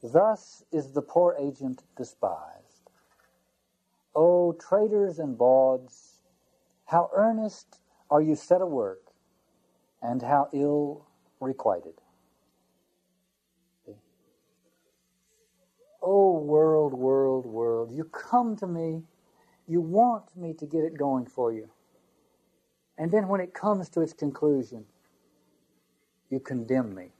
Thus 0.03 0.65
is 0.73 0.93
the 0.93 1.03
poor 1.03 1.37
agent 1.39 1.85
despised. 1.97 2.91
O 4.15 4.53
traders 4.53 5.21
and 5.21 5.39
bawds, 5.39 6.23
how 6.87 7.09
earnest 7.15 7.79
are 8.11 8.21
you 8.21 8.35
set 8.35 8.61
a 8.61 8.67
work, 8.67 9.13
and 10.03 10.21
how 10.21 10.49
ill 10.53 11.07
requited. 11.41 12.02
Oh, 16.03 16.39
world, 16.39 16.95
world, 16.95 17.47
world, 17.47 17.93
you 17.93 18.05
come 18.05 18.57
to 18.57 18.67
me, 18.67 19.03
you 19.69 19.81
want 19.81 20.37
me 20.37 20.53
to 20.55 20.67
get 20.67 20.85
it 20.85 20.99
going 20.99 21.27
for 21.27 21.53
you. 21.53 21.71
And 22.99 23.11
then 23.11 23.29
when 23.29 23.41
it 23.41 23.55
comes 23.55 23.89
to 23.91 24.01
its 24.01 24.13
conclusion, 24.13 24.85
you 26.31 26.41
condemn 26.41 26.95
me 26.95 27.13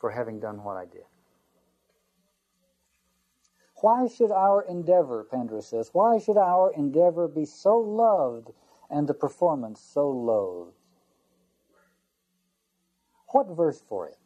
for 0.00 0.10
having 0.10 0.40
done 0.40 0.64
what 0.64 0.76
I 0.76 0.86
did. 0.86 1.04
Why 3.80 4.08
should 4.08 4.30
our 4.30 4.62
endeavor, 4.62 5.24
Pandarus 5.24 5.64
says, 5.70 5.90
why 5.92 6.18
should 6.18 6.36
our 6.36 6.72
endeavor 6.72 7.28
be 7.28 7.46
so 7.46 7.78
loved 7.78 8.50
and 8.90 9.08
the 9.08 9.14
performance 9.14 9.80
so 9.80 10.10
loathed? 10.10 10.76
What 13.28 13.48
verse 13.56 13.82
for 13.88 14.08
it? 14.08 14.19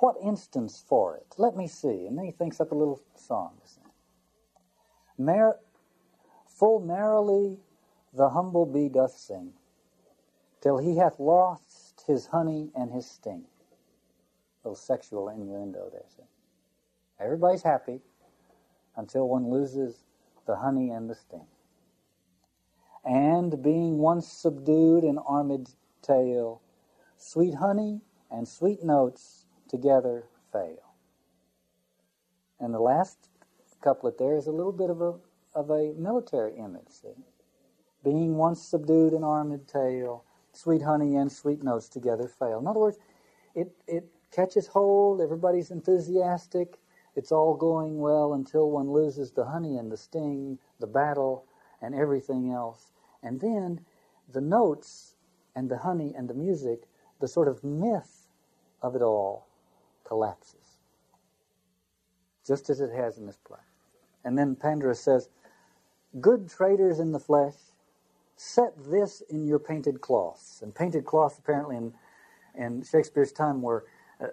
What 0.00 0.16
instance 0.22 0.82
for 0.88 1.16
it? 1.16 1.34
Let 1.38 1.56
me 1.56 1.68
see. 1.68 2.06
And 2.06 2.18
then 2.18 2.24
he 2.24 2.32
thinks 2.32 2.60
up 2.60 2.72
a 2.72 2.74
little 2.74 3.02
song. 3.14 3.52
Mer- 5.18 5.60
full 6.46 6.80
merrily 6.80 7.58
the 8.14 8.30
humble 8.30 8.64
bee 8.64 8.88
doth 8.88 9.12
sing, 9.12 9.52
till 10.62 10.78
he 10.78 10.96
hath 10.96 11.20
lost 11.20 12.04
his 12.06 12.26
honey 12.26 12.70
and 12.74 12.90
his 12.90 13.06
sting. 13.06 13.44
A 14.64 14.68
little 14.68 14.76
sexual 14.76 15.28
innuendo 15.28 15.90
there. 15.92 16.04
See? 16.16 16.22
Everybody's 17.20 17.62
happy 17.62 18.00
until 18.96 19.28
one 19.28 19.50
loses 19.50 20.04
the 20.46 20.56
honey 20.56 20.90
and 20.90 21.08
the 21.08 21.14
sting. 21.14 21.46
And 23.04 23.62
being 23.62 23.98
once 23.98 24.26
subdued 24.26 25.04
in 25.04 25.18
armed 25.18 25.74
tail, 26.02 26.62
sweet 27.18 27.54
honey 27.56 28.00
and 28.30 28.48
sweet 28.48 28.82
notes 28.82 29.39
together 29.70 30.24
fail. 30.52 30.94
And 32.58 32.74
the 32.74 32.80
last 32.80 33.28
couplet 33.80 34.18
there 34.18 34.36
is 34.36 34.46
a 34.46 34.52
little 34.52 34.72
bit 34.72 34.90
of 34.90 35.00
a 35.00 35.14
of 35.54 35.70
a 35.70 35.92
military 35.96 36.56
image. 36.56 36.88
See? 36.88 37.24
Being 38.04 38.36
once 38.36 38.62
subdued 38.62 39.12
in 39.12 39.24
armed 39.24 39.66
tail, 39.66 40.24
sweet 40.52 40.82
honey 40.82 41.16
and 41.16 41.30
sweet 41.30 41.62
notes 41.62 41.88
together 41.88 42.28
fail. 42.28 42.58
In 42.58 42.66
other 42.66 42.78
words, 42.78 42.98
it, 43.54 43.72
it 43.86 44.06
catches 44.30 44.68
hold, 44.68 45.20
everybody's 45.20 45.70
enthusiastic, 45.70 46.78
it's 47.16 47.32
all 47.32 47.54
going 47.56 47.98
well 47.98 48.32
until 48.32 48.70
one 48.70 48.92
loses 48.92 49.32
the 49.32 49.44
honey 49.44 49.76
and 49.76 49.90
the 49.90 49.96
sting, 49.96 50.58
the 50.78 50.86
battle, 50.86 51.46
and 51.82 51.94
everything 51.94 52.52
else. 52.52 52.92
And 53.22 53.40
then 53.40 53.80
the 54.32 54.40
notes 54.40 55.16
and 55.56 55.68
the 55.68 55.78
honey 55.78 56.14
and 56.16 56.30
the 56.30 56.34
music, 56.34 56.84
the 57.20 57.28
sort 57.28 57.48
of 57.48 57.64
myth 57.64 58.28
of 58.80 58.94
it 58.94 59.02
all 59.02 59.49
collapses. 60.10 60.78
Just 62.44 62.68
as 62.68 62.80
it 62.80 62.90
has 62.90 63.16
in 63.16 63.26
this 63.26 63.38
play. 63.46 63.60
And 64.24 64.36
then 64.36 64.56
Pandarus 64.56 64.96
says, 64.96 65.28
Good 66.20 66.50
traders 66.50 66.98
in 66.98 67.12
the 67.12 67.20
flesh, 67.20 67.54
set 68.36 68.72
this 68.90 69.22
in 69.30 69.46
your 69.46 69.60
painted 69.60 70.00
cloths. 70.00 70.60
And 70.62 70.74
painted 70.74 71.04
cloths, 71.04 71.38
apparently, 71.38 71.76
in, 71.76 71.94
in 72.56 72.82
Shakespeare's 72.82 73.30
time, 73.30 73.62
were 73.62 73.86
uh, 74.20 74.26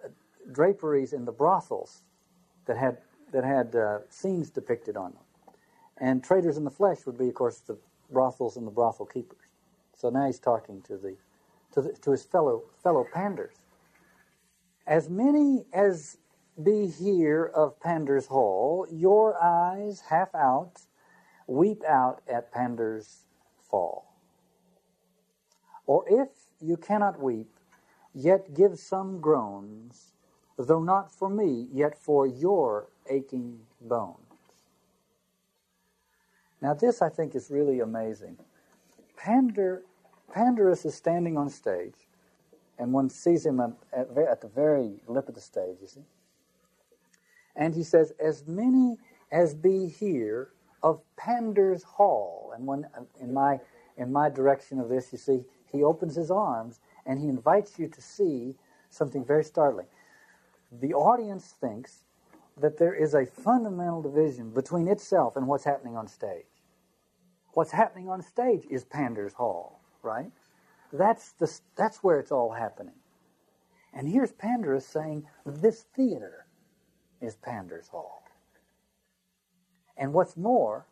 draperies 0.51 1.13
in 1.13 1.25
the 1.25 1.31
brothels 1.31 2.01
that 2.65 2.77
had 2.77 2.97
that 3.31 3.43
had 3.43 3.75
uh, 3.75 3.99
scenes 4.09 4.49
depicted 4.49 4.97
on 4.97 5.11
them. 5.11 5.23
And 5.99 6.23
traders 6.23 6.57
in 6.57 6.63
the 6.63 6.71
flesh 6.71 7.05
would 7.05 7.17
be, 7.17 7.27
of 7.27 7.35
course, 7.35 7.59
the 7.59 7.77
brothels 8.09 8.57
and 8.57 8.65
the 8.65 8.71
brothel 8.71 9.05
keepers. 9.05 9.49
So 9.95 10.09
now 10.09 10.25
he's 10.25 10.39
talking 10.39 10.81
to 10.83 10.97
the 10.97 11.15
to, 11.73 11.81
the, 11.81 11.93
to 11.93 12.11
his 12.11 12.23
fellow 12.23 12.63
fellow 12.81 13.05
panders. 13.13 13.53
As 14.87 15.09
many 15.09 15.65
as 15.73 16.17
be 16.63 16.87
here 16.87 17.51
of 17.53 17.79
Pandar's 17.81 18.27
Hall, 18.27 18.87
your 18.89 19.37
eyes 19.43 20.01
half 20.09 20.33
out, 20.33 20.81
weep 21.45 21.83
out 21.83 22.21
at 22.27 22.53
Pandar's 22.53 23.25
fall. 23.69 24.15
Or 25.85 26.05
if 26.07 26.29
you 26.61 26.77
cannot 26.77 27.21
weep, 27.21 27.51
yet 28.13 28.53
give 28.53 28.79
some 28.79 29.19
groans, 29.19 30.13
though 30.57 30.81
not 30.81 31.11
for 31.11 31.29
me, 31.29 31.67
yet 31.71 31.97
for 31.97 32.25
your 32.25 32.87
aching 33.09 33.59
bones. 33.81 34.17
Now, 36.61 36.73
this 36.73 37.01
I 37.01 37.09
think 37.09 37.35
is 37.35 37.51
really 37.51 37.81
amazing. 37.81 38.37
Pander, 39.17 39.83
Pandarus 40.33 40.85
is 40.85 40.95
standing 40.95 41.37
on 41.37 41.49
stage, 41.49 42.06
and 42.79 42.93
one 42.93 43.09
sees 43.09 43.45
him 43.45 43.59
at, 43.59 43.75
at, 43.93 44.41
the 44.41 44.47
very 44.47 45.01
lip 45.07 45.27
of 45.27 45.35
the 45.35 45.41
stage, 45.41 45.77
you 45.81 45.87
see. 45.87 46.05
And 47.55 47.73
he 47.73 47.83
says, 47.83 48.13
As 48.19 48.45
many 48.45 48.97
as 49.31 49.53
be 49.53 49.87
here 49.87 50.49
of 50.83 51.01
Pander's 51.17 51.83
Hall. 51.83 52.53
And 52.55 52.65
when 52.65 52.85
uh, 52.97 53.01
in 53.19 53.33
my 53.33 53.59
in 53.97 54.11
my 54.11 54.29
direction 54.29 54.79
of 54.79 54.89
this, 54.89 55.11
you 55.11 55.17
see, 55.17 55.43
he 55.71 55.83
opens 55.83 56.15
his 56.15 56.29
arms 56.29 56.79
and 57.05 57.19
he 57.19 57.27
invites 57.27 57.79
you 57.79 57.87
to 57.87 58.01
see 58.01 58.55
something 58.89 59.25
very 59.25 59.43
startling. 59.43 59.87
The 60.71 60.93
audience 60.93 61.55
thinks 61.59 62.03
that 62.57 62.77
there 62.77 62.93
is 62.93 63.13
a 63.13 63.25
fundamental 63.25 64.01
division 64.01 64.51
between 64.51 64.87
itself 64.87 65.35
and 65.35 65.47
what's 65.47 65.63
happening 65.63 65.95
on 65.95 66.07
stage. 66.07 66.45
What's 67.53 67.71
happening 67.71 68.09
on 68.09 68.21
stage 68.21 68.65
is 68.69 68.83
Pander's 68.83 69.33
Hall, 69.33 69.81
right? 70.03 70.31
That's, 70.91 71.31
the, 71.33 71.51
that's 71.75 72.03
where 72.03 72.19
it's 72.19 72.31
all 72.31 72.51
happening. 72.51 72.93
And 73.93 74.07
here's 74.07 74.31
Pandarus 74.31 74.83
saying, 74.83 75.25
This 75.45 75.85
theater 75.95 76.45
is 77.21 77.35
Pandar's 77.35 77.87
Hall. 77.87 78.23
And 79.97 80.13
what's 80.13 80.37
more, 80.37 80.85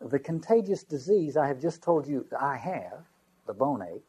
the 0.00 0.18
contagious 0.18 0.82
disease 0.82 1.36
I 1.36 1.46
have 1.48 1.60
just 1.60 1.82
told 1.82 2.06
you 2.06 2.26
I 2.38 2.56
have, 2.56 3.04
the 3.46 3.54
bone 3.54 3.82
ache, 3.82 4.08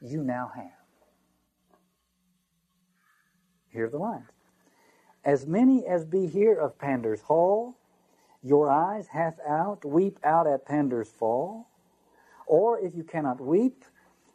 you 0.00 0.22
now 0.22 0.50
have. 0.54 0.70
Here 3.70 3.86
are 3.86 3.90
the 3.90 3.98
lines. 3.98 4.30
As 5.24 5.46
many 5.46 5.86
as 5.86 6.04
be 6.04 6.26
here 6.26 6.54
of 6.54 6.78
Pandar's 6.78 7.20
hall, 7.20 7.76
your 8.42 8.70
eyes 8.70 9.06
hath 9.08 9.38
out, 9.46 9.84
weep 9.84 10.18
out 10.24 10.46
at 10.46 10.66
Pandar's 10.66 11.10
fall. 11.10 11.68
Or 12.46 12.80
if 12.80 12.94
you 12.96 13.04
cannot 13.04 13.40
weep, 13.40 13.84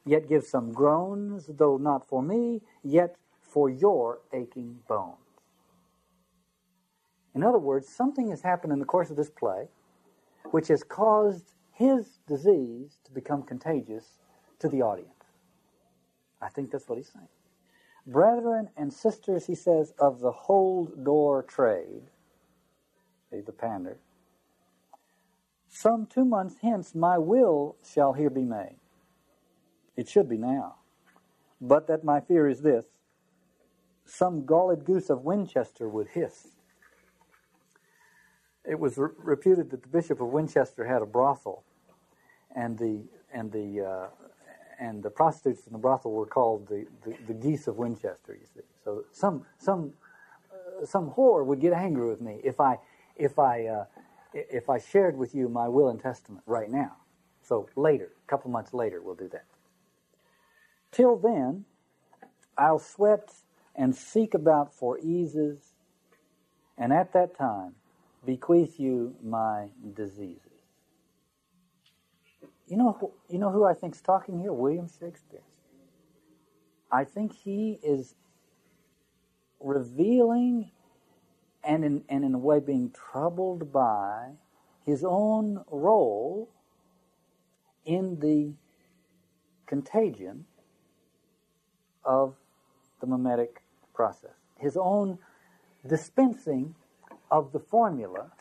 yet 0.05 0.29
give 0.29 0.43
some 0.43 0.71
groans, 0.71 1.47
though 1.47 1.77
not 1.77 2.07
for 2.07 2.21
me, 2.21 2.61
yet 2.83 3.15
for 3.41 3.69
your 3.69 4.19
aching 4.33 4.79
bones. 4.87 5.17
In 7.33 7.43
other 7.43 7.59
words, 7.59 7.87
something 7.89 8.29
has 8.29 8.41
happened 8.41 8.73
in 8.73 8.79
the 8.79 8.85
course 8.85 9.09
of 9.09 9.17
this 9.17 9.29
play 9.29 9.67
which 10.51 10.67
has 10.69 10.83
caused 10.83 11.53
his 11.73 12.19
disease 12.27 12.99
to 13.03 13.11
become 13.11 13.43
contagious 13.43 14.19
to 14.59 14.69
the 14.69 14.81
audience. 14.81 15.09
I 16.41 16.49
think 16.49 16.71
that's 16.71 16.87
what 16.87 16.97
he's 16.97 17.11
saying. 17.11 17.27
Brethren 18.07 18.69
and 18.77 18.93
sisters, 18.93 19.47
he 19.47 19.55
says, 19.55 19.93
of 19.99 20.19
the 20.19 20.31
hold 20.31 21.03
door 21.03 21.43
trade, 21.43 22.03
the 23.31 23.51
pander, 23.51 23.97
some 25.67 26.05
two 26.05 26.23
months 26.23 26.55
hence 26.61 26.95
my 26.95 27.17
will 27.17 27.75
shall 27.83 28.13
here 28.13 28.29
be 28.29 28.43
made. 28.43 28.77
It 29.95 30.07
should 30.09 30.29
be 30.29 30.37
now. 30.37 30.75
But 31.61 31.87
that 31.87 32.03
my 32.03 32.19
fear 32.19 32.47
is 32.47 32.61
this 32.61 32.85
some 34.05 34.45
galled 34.45 34.85
goose 34.85 35.09
of 35.09 35.23
Winchester 35.23 35.89
would 35.89 36.09
hiss 36.09 36.49
it 38.67 38.79
was 38.79 38.97
re- 38.97 39.09
reputed 39.17 39.69
that 39.71 39.81
the 39.81 39.87
Bishop 39.87 40.21
of 40.21 40.27
Winchester 40.27 40.85
had 40.85 41.01
a 41.01 41.05
brothel, 41.05 41.63
and 42.55 42.77
the 42.77 43.03
and 43.33 43.51
the 43.51 43.85
uh, 43.85 44.07
and 44.79 45.03
the 45.03 45.09
prostitutes 45.09 45.65
in 45.67 45.73
the 45.73 45.79
brothel 45.79 46.11
were 46.11 46.25
called 46.25 46.67
the, 46.67 46.85
the, 47.05 47.15
the 47.27 47.33
geese 47.33 47.67
of 47.67 47.77
Winchester. 47.77 48.33
You 48.39 48.45
see, 48.53 48.61
so 48.83 49.05
some 49.11 49.45
some 49.57 49.93
uh, 50.51 50.85
some 50.85 51.11
whore 51.11 51.45
would 51.45 51.59
get 51.59 51.73
angry 51.73 52.09
with 52.09 52.21
me 52.21 52.39
if 52.43 52.59
I 52.59 52.79
if 53.15 53.39
I 53.39 53.65
uh, 53.65 53.85
if 54.33 54.69
I 54.69 54.79
shared 54.79 55.17
with 55.17 55.35
you 55.35 55.47
my 55.47 55.67
will 55.67 55.89
and 55.89 55.99
testament 55.99 56.43
right 56.45 56.69
now. 56.69 56.97
So 57.41 57.69
later, 57.75 58.11
a 58.25 58.29
couple 58.29 58.49
months 58.49 58.73
later, 58.73 59.01
we'll 59.01 59.15
do 59.15 59.29
that. 59.29 59.45
Till 60.95 61.17
then, 61.17 61.65
I'll 62.57 62.79
sweat 62.79 63.33
and 63.75 63.93
seek 63.93 64.33
about 64.33 64.73
for 64.73 64.97
eases, 64.97 65.73
and 66.77 66.93
at 66.93 67.11
that 67.11 67.37
time 67.37 67.75
bequeath 68.25 68.79
you 68.79 69.13
my 69.21 69.67
diseases. 69.93 70.39
You 72.67 72.77
know, 72.77 73.11
you 73.29 73.39
know 73.39 73.51
who 73.51 73.65
I 73.65 73.73
think 73.73 73.95
is 73.95 74.01
talking 74.01 74.39
here? 74.39 74.53
William 74.53 74.87
Shakespeare. 74.87 75.41
I 76.89 77.03
think 77.03 77.33
he 77.33 77.77
is 77.83 78.15
revealing 79.59 80.71
and 81.61 81.83
in, 81.83 82.05
and 82.07 82.23
in 82.23 82.33
a 82.35 82.39
way 82.39 82.61
being 82.61 82.91
troubled 82.91 83.73
by 83.73 84.29
his 84.85 85.03
own 85.03 85.65
role 85.69 86.49
in 87.83 88.17
the 88.21 88.53
contagion 89.65 90.45
of 92.05 92.35
the 93.01 93.07
mimetic 93.07 93.61
process. 93.93 94.31
His 94.57 94.77
own 94.77 95.17
dispensing 95.87 96.75
of 97.31 97.51
the 97.51 97.59
formula, 97.59 98.31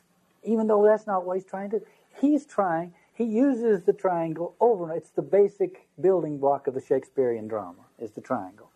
even 0.42 0.66
though 0.66 0.84
that's 0.84 1.06
not 1.06 1.24
what 1.24 1.36
he's 1.36 1.46
trying 1.46 1.70
to 1.70 1.80
do. 1.80 1.86
He's 2.20 2.46
trying, 2.46 2.94
he 3.12 3.24
uses 3.24 3.84
the 3.84 3.92
triangle 3.92 4.54
over 4.60 4.92
it's 4.92 5.10
the 5.10 5.22
basic 5.22 5.88
building 6.00 6.38
block 6.38 6.66
of 6.66 6.74
the 6.74 6.80
Shakespearean 6.80 7.48
drama, 7.48 7.82
is 7.98 8.12
the 8.12 8.20
triangle. 8.20 8.70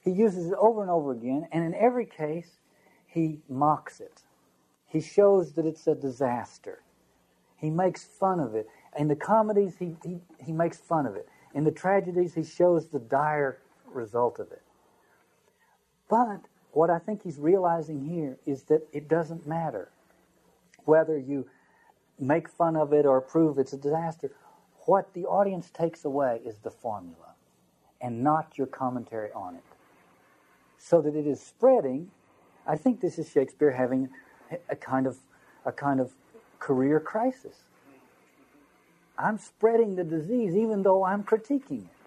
He 0.00 0.10
uses 0.10 0.46
it 0.50 0.56
over 0.58 0.82
and 0.82 0.90
over 0.90 1.12
again, 1.12 1.46
and 1.52 1.64
in 1.64 1.74
every 1.74 2.06
case, 2.06 2.58
he 3.06 3.40
mocks 3.48 4.00
it. 4.00 4.22
He 4.86 5.00
shows 5.00 5.52
that 5.52 5.66
it's 5.66 5.86
a 5.86 5.94
disaster. 5.94 6.82
He 7.56 7.70
makes 7.70 8.04
fun 8.04 8.40
of 8.40 8.54
it. 8.54 8.66
In 8.98 9.08
the 9.08 9.16
comedies, 9.16 9.76
he, 9.78 9.94
he, 10.04 10.18
he 10.44 10.52
makes 10.52 10.78
fun 10.78 11.06
of 11.06 11.14
it. 11.14 11.28
In 11.54 11.64
the 11.64 11.70
tragedies, 11.70 12.34
he 12.34 12.42
shows 12.42 12.88
the 12.88 12.98
dire 12.98 13.58
result 13.94 14.38
of 14.38 14.50
it. 14.52 14.62
But 16.08 16.42
what 16.72 16.90
I 16.90 16.98
think 16.98 17.22
he's 17.22 17.38
realizing 17.38 18.04
here 18.04 18.38
is 18.46 18.64
that 18.64 18.86
it 18.92 19.08
doesn't 19.08 19.46
matter 19.46 19.90
whether 20.84 21.18
you 21.18 21.46
make 22.18 22.48
fun 22.48 22.76
of 22.76 22.92
it 22.92 23.06
or 23.06 23.20
prove 23.20 23.58
it's 23.58 23.72
a 23.72 23.76
disaster. 23.76 24.30
What 24.86 25.12
the 25.14 25.24
audience 25.24 25.70
takes 25.70 26.04
away 26.04 26.40
is 26.44 26.58
the 26.58 26.70
formula 26.70 27.34
and 28.00 28.22
not 28.22 28.56
your 28.56 28.66
commentary 28.66 29.30
on 29.32 29.54
it. 29.56 29.62
So 30.78 31.00
that 31.02 31.14
it 31.14 31.26
is 31.26 31.40
spreading. 31.40 32.10
I 32.66 32.76
think 32.76 33.00
this 33.00 33.18
is 33.18 33.30
Shakespeare 33.30 33.72
having 33.72 34.08
a 34.68 34.76
kind 34.76 35.06
of 35.06 35.18
a 35.64 35.72
kind 35.72 36.00
of 36.00 36.12
career 36.58 36.98
crisis. 36.98 37.64
I'm 39.18 39.38
spreading 39.38 39.96
the 39.96 40.04
disease 40.04 40.56
even 40.56 40.82
though 40.82 41.04
I'm 41.04 41.22
critiquing 41.22 41.84
it 41.84 41.99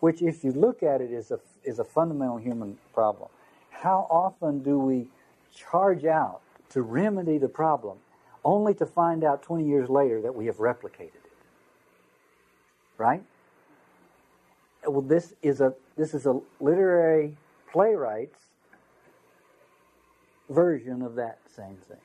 which, 0.00 0.22
if 0.22 0.44
you 0.44 0.52
look 0.52 0.82
at 0.82 1.00
it, 1.00 1.10
is 1.10 1.30
a, 1.30 1.40
is 1.64 1.78
a 1.78 1.84
fundamental 1.84 2.36
human 2.36 2.78
problem. 2.94 3.28
How 3.70 4.06
often 4.10 4.62
do 4.62 4.78
we 4.78 5.08
charge 5.54 6.04
out 6.04 6.40
to 6.70 6.82
remedy 6.82 7.38
the 7.38 7.48
problem 7.48 7.98
only 8.44 8.74
to 8.74 8.86
find 8.86 9.24
out 9.24 9.42
20 9.42 9.66
years 9.66 9.88
later 9.88 10.20
that 10.22 10.34
we 10.34 10.46
have 10.46 10.56
replicated 10.56 11.14
it? 11.14 11.32
Right? 12.96 13.22
Well, 14.86 15.02
this 15.02 15.34
is 15.42 15.60
a, 15.60 15.74
this 15.96 16.14
is 16.14 16.26
a 16.26 16.40
literary 16.60 17.36
playwright's 17.70 18.38
version 20.48 21.02
of 21.02 21.16
that 21.16 21.38
same 21.54 21.76
thing 21.88 21.98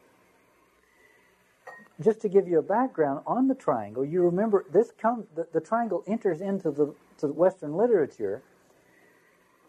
just 2.01 2.21
to 2.21 2.29
give 2.29 2.47
you 2.47 2.59
a 2.59 2.63
background 2.63 3.21
on 3.25 3.47
the 3.47 3.55
triangle, 3.55 4.03
you 4.03 4.21
remember 4.23 4.65
this 4.71 4.91
comes 4.91 5.25
the, 5.35 5.47
the, 5.53 5.61
triangle 5.61 6.03
enters 6.07 6.41
into 6.41 6.71
the 6.71 6.93
to 7.19 7.27
Western 7.27 7.75
literature 7.75 8.41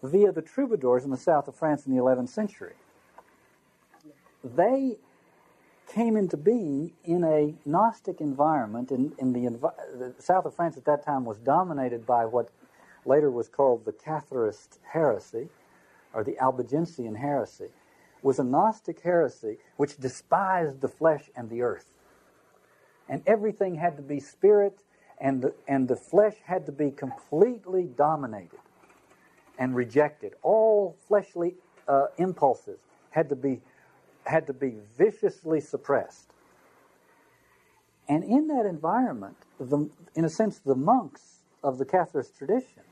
via 0.02 0.33
the 0.33 0.42
troubadours 0.42 1.04
in 1.04 1.11
the 1.11 1.16
south 1.16 1.48
of 1.48 1.54
France 1.54 1.87
in 1.87 1.96
the 1.96 2.02
11th 2.02 2.28
century. 2.28 2.74
They 4.42 4.98
came 5.88 6.16
into 6.16 6.37
being 6.37 6.92
in 7.04 7.24
a 7.24 7.54
Gnostic 7.64 8.20
environment. 8.20 8.90
In, 8.90 9.12
in 9.18 9.33
the, 9.33 9.48
the 9.96 10.14
south 10.18 10.44
of 10.44 10.54
France 10.54 10.76
at 10.76 10.85
that 10.85 11.04
time 11.04 11.24
was 11.24 11.38
dominated 11.38 12.07
by 12.07 12.26
what 12.26 12.50
later 13.07 13.30
was 13.30 13.48
called 13.48 13.85
the 13.85 13.92
Catharist 13.92 14.78
heresy, 14.92 15.48
or 16.12 16.24
the 16.24 16.38
Albigensian 16.38 17.16
heresy, 17.16 17.68
was 18.22 18.38
a 18.38 18.44
Gnostic 18.44 19.00
heresy 19.00 19.59
which 19.76 19.98
despised 19.98 20.80
the 20.80 20.88
flesh 20.88 21.30
and 21.37 21.50
the 21.50 21.62
earth. 21.62 21.87
And 23.09 23.22
everything 23.26 23.74
had 23.74 23.96
to 23.96 24.02
be 24.02 24.20
spirit 24.20 24.83
and 25.25 25.41
the, 25.41 25.55
and 25.67 25.89
the 25.89 25.97
flesh 25.97 26.35
had 26.45 26.67
to 26.67 26.73
be 26.73 26.91
completely 26.91 27.89
dominated 27.97 28.61
and 29.59 29.75
rejected. 29.75 30.35
All 30.43 30.97
fleshly 31.09 31.55
uh, 31.89 32.07
impulses 32.19 32.79
had 33.11 33.31
to 33.31 33.37
be 33.37 33.61
had 34.27 34.47
to 34.47 34.53
be 34.55 34.75
viciously 34.97 35.61
suppressed. 35.61 36.31
And 38.09 38.25
in 38.25 38.49
that 38.49 38.65
environment, 38.67 39.37
the, 39.61 39.91
in 40.15 40.25
a 40.25 40.31
sense, 40.31 40.61
the 40.61 40.75
monks 40.75 41.41
of 41.63 41.77
the 41.77 41.85
Catholic 41.85 42.27
tradition 42.37 42.83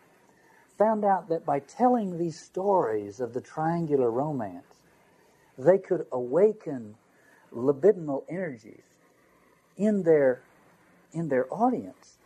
found 0.77 1.07
out 1.07 1.31
that 1.31 1.47
by 1.47 1.61
telling 1.61 2.18
these 2.18 2.38
stories 2.38 3.18
of 3.18 3.33
the 3.33 3.40
triangular 3.40 4.11
romance, 4.11 4.83
they 5.57 5.79
could 5.79 6.05
awaken 6.12 6.97
libidinal 7.55 8.25
energies 8.29 8.85
in 9.77 10.03
their 10.03 10.42
in 11.14 11.29
their 11.29 11.47
audience. 11.53 12.18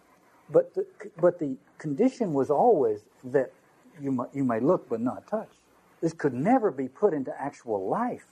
But 0.50 0.74
the, 0.74 0.87
but 1.20 1.38
the 1.38 1.56
condition 1.78 2.32
was 2.32 2.50
always 2.50 3.00
that 3.24 3.52
you 4.00 4.12
may, 4.12 4.24
you 4.32 4.44
may 4.44 4.61
look 4.61 4.88
but 4.88 5.00
not 5.00 5.26
touch. 5.26 5.50
This 6.00 6.12
could 6.12 6.35
never 6.35 6.70
be 6.70 6.88
put 6.88 7.14
into 7.14 7.32
actual 7.40 7.88
life. 7.88 8.26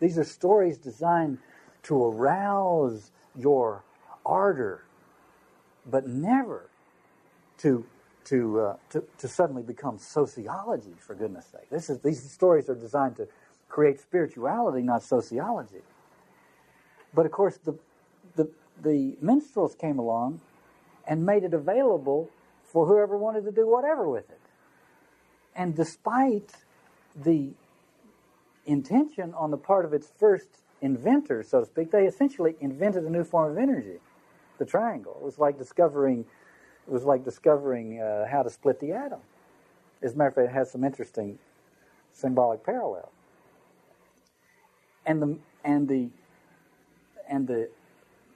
These 0.00 0.18
are 0.18 0.24
stories 0.24 0.78
designed 0.78 1.38
to 1.84 2.04
arouse 2.04 3.10
your 3.36 3.84
ardor, 4.24 4.84
but 5.86 6.06
never 6.06 6.68
to 7.58 7.84
to, 8.24 8.60
uh, 8.60 8.76
to, 8.90 9.04
to 9.18 9.28
suddenly 9.28 9.62
become 9.62 9.98
sociology, 9.98 10.94
for 10.98 11.14
goodness 11.14 11.46
sake. 11.46 11.68
This 11.70 11.90
is, 11.90 11.98
these 12.00 12.22
stories 12.30 12.68
are 12.68 12.74
designed 12.74 13.16
to 13.16 13.28
create 13.68 14.00
spirituality, 14.00 14.82
not 14.82 15.02
sociology. 15.02 15.82
But 17.14 17.26
of 17.26 17.32
course, 17.32 17.58
the, 17.58 17.76
the, 18.36 18.48
the 18.82 19.16
minstrels 19.20 19.74
came 19.74 19.98
along 19.98 20.40
and 21.06 21.24
made 21.24 21.44
it 21.44 21.54
available 21.54 22.30
for 22.64 22.86
whoever 22.86 23.16
wanted 23.16 23.44
to 23.44 23.52
do 23.52 23.66
whatever 23.66 24.08
with 24.08 24.30
it. 24.30 24.40
And 25.54 25.74
despite 25.74 26.52
the 27.14 27.50
intention 28.64 29.34
on 29.34 29.50
the 29.50 29.56
part 29.56 29.84
of 29.84 29.92
its 29.92 30.10
first 30.18 30.48
inventor, 30.80 31.42
so 31.42 31.60
to 31.60 31.66
speak, 31.66 31.90
they 31.90 32.06
essentially 32.06 32.56
invented 32.60 33.04
a 33.04 33.10
new 33.10 33.24
form 33.24 33.52
of 33.52 33.58
energy, 33.58 33.98
the 34.58 34.64
triangle. 34.64 35.16
It 35.20 35.24
was 35.24 35.38
like 35.38 35.58
discovering 35.58 36.24
it 36.86 36.92
was 36.92 37.04
like 37.04 37.24
discovering 37.24 38.00
uh, 38.00 38.26
how 38.26 38.42
to 38.42 38.50
split 38.50 38.80
the 38.80 38.92
atom. 38.92 39.20
As 40.02 40.14
a 40.14 40.16
matter 40.16 40.28
of 40.30 40.34
fact, 40.34 40.48
it 40.48 40.52
has 40.52 40.72
some 40.72 40.82
interesting 40.82 41.38
symbolic 42.10 42.64
parallels. 42.64 43.12
And 45.06 45.22
the 45.22 45.38
and 45.64 45.88
the 45.88 46.10
and 47.28 47.46
the 47.46 47.70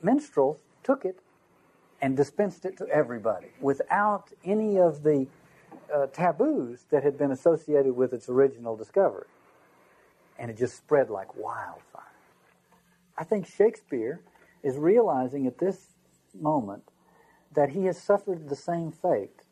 minstrels 0.02 0.60
took 0.84 1.04
it 1.04 1.18
and 2.06 2.16
dispensed 2.16 2.64
it 2.64 2.76
to 2.76 2.86
everybody 2.86 3.48
without 3.60 4.30
any 4.44 4.78
of 4.78 5.02
the 5.02 5.26
uh, 5.92 6.06
taboos 6.06 6.84
that 6.88 7.02
had 7.02 7.18
been 7.18 7.32
associated 7.32 7.96
with 7.96 8.12
its 8.12 8.28
original 8.28 8.76
discovery. 8.76 9.26
And 10.38 10.48
it 10.48 10.56
just 10.56 10.76
spread 10.76 11.10
like 11.10 11.34
wildfire. 11.34 12.04
I 13.18 13.24
think 13.24 13.44
Shakespeare 13.44 14.20
is 14.62 14.76
realizing 14.76 15.48
at 15.48 15.58
this 15.58 15.96
moment 16.32 16.84
that 17.56 17.70
he 17.70 17.86
has 17.86 18.00
suffered 18.00 18.48
the 18.48 18.54
same 18.54 18.92
fate 18.92 19.42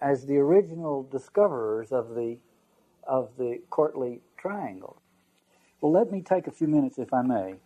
as 0.00 0.26
the 0.26 0.36
original 0.36 1.02
discoverers 1.02 1.90
of 1.90 2.14
the 2.14 2.38
of 3.08 3.30
the 3.36 3.60
courtly 3.70 4.20
triangle. 4.36 5.02
Well, 5.80 5.90
let 5.90 6.12
me 6.12 6.22
take 6.22 6.46
a 6.46 6.52
few 6.52 6.68
minutes, 6.68 7.00
if 7.00 7.12
I 7.12 7.22
may, 7.22 7.56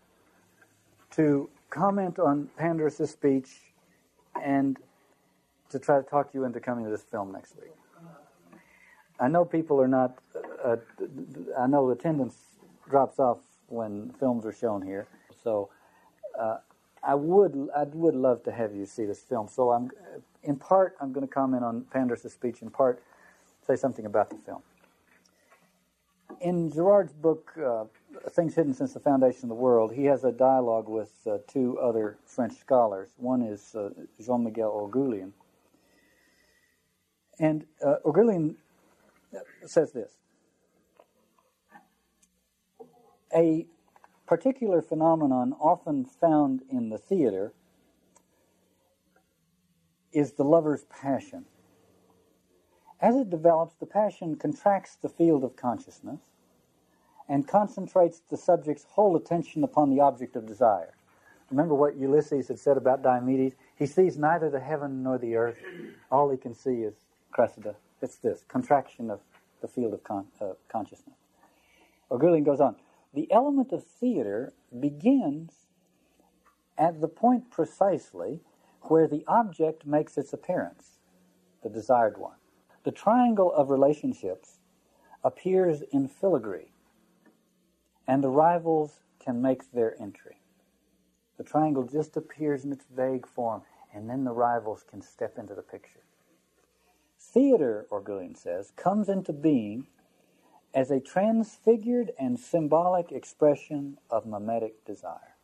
to 1.17 1.51
comment 1.69 2.19
on 2.19 2.49
Pandarus' 2.59 3.11
speech 3.11 3.66
and 4.43 4.77
to 5.71 5.79
try 5.79 5.97
to 5.97 6.03
talk 6.03 6.31
you 6.33 6.45
into 6.45 6.61
coming 6.61 6.85
to 6.85 6.91
this 6.91 7.03
film 7.03 7.33
next 7.33 7.57
week. 7.57 7.73
I 9.19 9.29
know 9.29 9.45
people 9.45 9.81
are 9.81 9.89
not. 9.89 10.19
Uh, 10.63 10.77
I 11.59 11.67
know 11.67 11.91
attendance 11.91 12.37
drops 12.89 13.19
off 13.19 13.39
when 13.69 14.13
films 14.21 14.45
are 14.45 14.53
shown 14.53 14.83
here, 14.83 15.07
so 15.43 15.71
uh, 16.39 16.59
I 17.03 17.15
would 17.15 17.69
I 17.75 17.85
would 17.85 18.15
love 18.15 18.43
to 18.45 18.53
have 18.53 18.75
you 18.75 18.85
see 18.85 19.07
this 19.07 19.21
film. 19.21 19.49
So 19.49 19.71
I'm 19.71 19.91
in 20.43 20.57
part 20.57 20.97
I'm 21.01 21.13
going 21.13 21.27
to 21.27 21.33
comment 21.33 21.65
on 21.65 21.87
Pandarus' 21.95 22.31
speech. 22.31 22.63
In 22.63 22.71
part, 22.71 23.03
say 23.67 23.77
something 23.77 24.05
about 24.05 24.31
the 24.31 24.37
film. 24.37 24.63
In 26.41 26.71
Girard's 26.71 27.13
book, 27.13 27.53
uh, 27.57 27.85
Things 28.31 28.55
Hidden 28.55 28.75
Since 28.75 28.93
the 28.93 29.01
Foundation 29.01 29.45
of 29.45 29.49
the 29.49 29.55
World, 29.55 29.93
he 29.93 30.05
has 30.05 30.25
a 30.25 30.33
dialogue 30.33 30.89
with 30.89 31.13
uh, 31.27 31.39
two 31.49 31.79
other 31.79 32.19
French 32.25 32.55
scholars. 32.55 33.11
One 33.17 33.43
is 33.43 33.75
uh, 33.75 33.91
Jean 34.21 34.45
Michel 34.45 34.91
Oughourlian. 34.93 35.33
And 37.39 37.65
uh, 37.85 37.97
Oughourlian 38.05 38.57
says 39.65 39.93
this 39.93 40.13
A 43.35 43.67
particular 44.27 44.83
phenomenon 44.83 45.55
often 45.61 46.05
found 46.05 46.63
in 46.71 46.91
the 46.91 46.99
theater 46.99 47.53
is 50.13 50.33
the 50.33 50.45
lover's 50.45 50.85
passion. 50.85 51.45
As 53.01 53.17
it 53.17 53.31
develops, 53.31 53.75
the 53.75 53.87
passion 53.87 54.37
contracts 54.37 54.97
the 54.97 55.09
field 55.09 55.45
of 55.45 55.57
consciousness 55.57 56.21
and 57.29 57.47
concentrates 57.47 58.21
the 58.21 58.37
subject's 58.37 58.85
whole 58.91 59.17
attention 59.17 59.65
upon 59.65 59.91
the 59.91 60.01
object 60.01 60.37
of 60.37 60.47
desire. 60.47 60.95
Remember 61.51 61.75
what 61.75 61.97
Ulysses 61.97 62.49
had 62.49 62.59
said 62.59 62.77
about 62.77 63.03
Diomedes? 63.03 63.55
He 63.77 63.87
sees 63.87 64.17
neither 64.17 64.51
the 64.51 64.61
heaven 64.61 65.03
nor 65.03 65.19
the 65.19 65.37
earth. 65.37 65.59
All 66.11 66.31
he 66.31 66.37
can 66.37 66.55
see 66.55 66.83
is 66.83 66.95
Cressida. 67.31 67.77
It's 68.01 68.17
this 68.17 68.45
contraction 68.49 69.11
of 69.11 69.21
the 69.61 69.69
field 69.69 69.95
of 69.95 70.03
con- 70.03 70.27
uh, 70.41 70.53
consciousness. 70.69 71.17
Oughourlian 72.11 72.45
goes 72.45 72.61
on 72.61 72.77
the 73.15 73.33
element 73.33 73.73
of 73.73 73.83
theater 73.83 74.53
begins 74.79 75.53
at 76.77 77.01
the 77.01 77.09
point 77.09 77.51
precisely 77.51 78.41
where 78.83 79.09
the 79.09 79.25
object 79.27 79.87
makes 79.87 80.19
its 80.19 80.33
appearance, 80.33 80.99
the 81.63 81.71
desired 81.71 82.19
one. 82.19 82.37
The 82.87 82.93
triangle 82.93 83.53
of 83.53 83.71
relationships 83.71 84.61
appears 85.25 85.83
in 85.91 86.07
filigree, 86.07 86.71
and 88.07 88.23
the 88.23 88.31
rivals 88.31 89.01
can 89.19 89.43
make 89.43 89.73
their 89.73 90.01
entry. 90.01 90.37
The 91.37 91.43
triangle 91.43 91.83
just 91.83 92.17
appears 92.17 92.65
in 92.65 92.71
its 92.71 92.85
vague 92.85 93.27
form, 93.27 93.63
and 93.93 94.09
then 94.09 94.23
the 94.23 94.31
rivals 94.31 94.85
can 94.89 95.03
step 95.03 95.37
into 95.37 95.53
the 95.53 95.63
picture. 95.63 96.05
Theater, 97.19 97.89
Oughourlian 97.91 98.37
says, 98.37 98.71
comes 98.77 99.09
into 99.09 99.33
being 99.33 99.89
as 100.73 100.93
a 100.93 101.01
transfigured 101.01 102.13
and 102.21 102.39
symbolic 102.39 103.11
expression 103.11 103.99
of 104.11 104.27
mimetic 104.27 104.85
desire. 104.85 105.35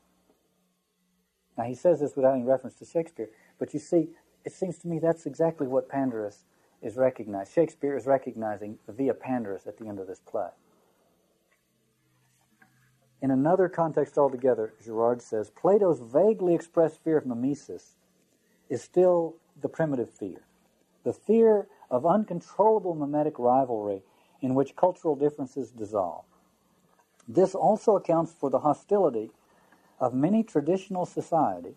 Now, 1.59 1.65
he 1.65 1.75
says 1.75 1.99
this 1.99 2.15
without 2.15 2.37
any 2.37 2.45
reference 2.45 2.77
to 2.77 2.85
Shakespeare, 2.85 3.31
but 3.59 3.75
you 3.75 3.81
see, 3.81 4.11
it 4.45 4.53
seems 4.53 4.79
to 4.79 4.87
me 4.87 5.01
that's 5.01 5.27
exactly 5.27 5.67
what 5.67 5.89
Pandarus 5.89 6.45
is 6.83 6.97
recognized. 6.97 7.53
Shakespeare 7.53 7.97
is 7.97 8.07
recognizing 8.07 8.79
via 8.89 9.15
Pandarus 9.15 9.67
at 9.67 9.79
the 9.79 9.87
end 9.87 9.99
of 9.99 10.07
this 10.07 10.21
play. 10.21 10.49
In 13.23 13.31
another 13.31 13.69
context 13.69 14.19
altogether, 14.19 14.75
Girard 14.85 15.23
says 15.23 15.49
Plato's 15.51 16.01
vaguely 16.01 16.55
expressed 16.55 17.03
fear 17.05 17.19
of 17.19 17.25
mimesis 17.25 17.95
is 18.69 18.83
still 18.83 19.37
the 19.61 19.69
primitive 19.69 20.11
fear. 20.11 20.43
The 21.05 21.13
fear 21.13 21.69
of 21.89 22.05
uncontrollable 22.05 22.97
mimetic 22.97 23.39
rivalry 23.39 24.03
in 24.41 24.55
which 24.55 24.75
cultural 24.75 25.15
differences 25.15 25.71
dissolve. 25.71 26.25
This 27.29 27.55
also 27.55 27.95
accounts 27.95 28.33
for 28.33 28.51
the 28.51 28.59
hostility 28.61 29.31
of 30.01 30.13
many 30.13 30.43
traditional 30.43 31.07
societies 31.07 31.77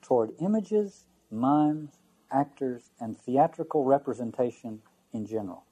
toward 0.00 0.32
images, 0.40 1.04
mimes, 1.30 1.98
actors, 2.32 2.90
and 3.00 3.16
theatrical 3.16 3.84
representation 3.84 4.80
in 5.12 5.26
general. 5.26 5.64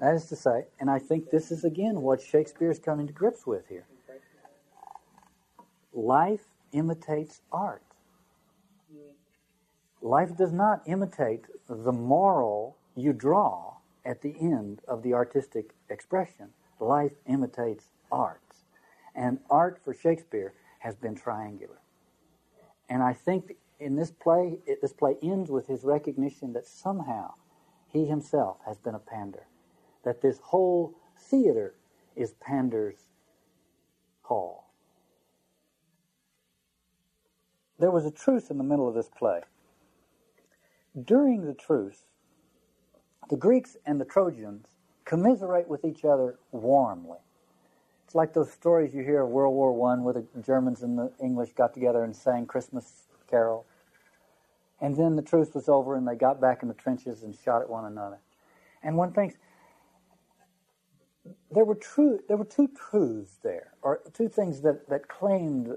That 0.00 0.14
is 0.14 0.26
to 0.26 0.36
say, 0.36 0.64
and 0.78 0.90
I 0.90 0.98
think 0.98 1.30
this 1.30 1.50
is 1.50 1.64
again 1.64 2.00
what 2.00 2.22
Shakespeare 2.22 2.70
is 2.70 2.78
coming 2.78 3.06
to 3.06 3.12
grips 3.12 3.46
with 3.46 3.66
here. 3.68 3.86
Life 5.92 6.44
imitates 6.72 7.42
art. 7.52 7.82
Life 10.00 10.36
does 10.36 10.52
not 10.52 10.82
imitate 10.86 11.44
the 11.68 11.92
moral 11.92 12.76
you 12.96 13.12
draw 13.12 13.74
at 14.04 14.22
the 14.22 14.34
end 14.40 14.80
of 14.88 15.02
the 15.02 15.12
artistic 15.12 15.74
expression. 15.90 16.48
Life 16.78 17.12
imitates 17.26 17.90
art. 18.10 18.40
And 19.14 19.40
art 19.50 19.78
for 19.84 19.92
Shakespeare 19.92 20.54
has 20.78 20.94
been 20.94 21.14
triangular. 21.14 21.80
And 22.88 23.02
I 23.02 23.12
think 23.12 23.56
in 23.80 23.96
this 23.96 24.10
play, 24.10 24.58
it, 24.66 24.80
this 24.82 24.92
play 24.92 25.16
ends 25.22 25.50
with 25.50 25.66
his 25.66 25.84
recognition 25.84 26.52
that 26.52 26.66
somehow 26.66 27.34
he 27.88 28.06
himself 28.06 28.58
has 28.66 28.78
been 28.78 28.94
a 28.94 29.00
pander. 29.00 29.46
That 30.04 30.20
this 30.20 30.38
whole 30.38 30.94
theater 31.16 31.74
is 32.14 32.34
Pander's 32.40 33.08
hall. 34.22 34.66
There 37.78 37.90
was 37.90 38.04
a 38.04 38.10
truce 38.10 38.50
in 38.50 38.58
the 38.58 38.64
middle 38.64 38.86
of 38.86 38.94
this 38.94 39.08
play. 39.08 39.40
During 41.04 41.46
the 41.46 41.54
truce, 41.54 42.04
the 43.30 43.36
Greeks 43.36 43.76
and 43.86 44.00
the 44.00 44.04
Trojans 44.04 44.66
commiserate 45.04 45.68
with 45.68 45.84
each 45.84 46.04
other 46.04 46.38
warmly. 46.52 47.18
It's 48.04 48.14
like 48.14 48.34
those 48.34 48.50
stories 48.50 48.92
you 48.92 49.02
hear 49.02 49.22
of 49.22 49.30
World 49.30 49.54
War 49.54 49.92
I 49.92 50.00
where 50.00 50.14
the 50.14 50.26
Germans 50.44 50.82
and 50.82 50.98
the 50.98 51.12
English 51.22 51.52
got 51.52 51.72
together 51.72 52.04
and 52.04 52.14
sang 52.14 52.44
Christmas 52.46 53.04
carols. 53.30 53.66
And 54.80 54.96
then 54.96 55.16
the 55.16 55.22
truce 55.22 55.52
was 55.54 55.68
over 55.68 55.96
and 55.96 56.06
they 56.06 56.14
got 56.14 56.40
back 56.40 56.62
in 56.62 56.68
the 56.68 56.74
trenches 56.74 57.22
and 57.22 57.34
shot 57.34 57.60
at 57.62 57.68
one 57.68 57.84
another. 57.84 58.18
And 58.82 58.96
one 58.96 59.12
thinks, 59.12 59.36
there 61.50 61.64
were 61.64 61.78
there 62.28 62.36
were 62.36 62.44
two 62.44 62.68
truths 62.68 63.38
there, 63.42 63.72
or 63.82 64.00
two 64.14 64.28
things 64.28 64.62
that, 64.62 64.88
that 64.88 65.08
claimed 65.08 65.68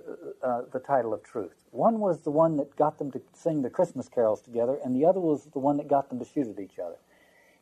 uh, 0.42 0.62
the 0.72 0.80
title 0.80 1.14
of 1.14 1.24
truth. 1.24 1.66
One 1.72 2.00
was 2.00 2.22
the 2.22 2.32
one 2.32 2.56
that 2.58 2.76
got 2.76 2.98
them 2.98 3.12
to 3.12 3.22
sing 3.34 3.62
the 3.62 3.70
Christmas 3.70 4.08
carols 4.08 4.42
together, 4.42 4.80
and 4.84 4.96
the 4.96 5.06
other 5.06 5.20
was 5.20 5.46
the 5.52 5.60
one 5.60 5.78
that 5.78 5.88
got 5.88 6.10
them 6.10 6.20
to 6.20 6.26
shoot 6.26 6.48
at 6.48 6.60
each 6.60 6.80
other. 6.80 6.98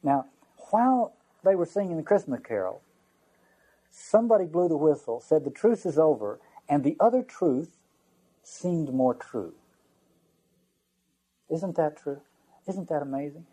Now, 0.03 0.25
while 0.69 1.15
they 1.43 1.55
were 1.55 1.65
singing 1.65 1.97
the 1.97 2.03
Christmas 2.03 2.41
carol, 2.45 2.81
somebody 3.89 4.45
blew 4.45 4.67
the 4.67 4.77
whistle, 4.77 5.19
said 5.19 5.43
the 5.43 5.49
truce 5.49 5.85
is 5.85 5.97
over, 5.97 6.39
and 6.67 6.83
the 6.83 6.97
other 6.99 7.23
truth 7.23 7.77
seemed 8.43 8.93
more 8.93 9.13
true. 9.13 9.53
Isn't 11.51 11.75
that 11.75 11.97
true? 11.97 12.21
Isn't 12.67 12.87
that 12.89 13.01
amazing? 13.01 13.45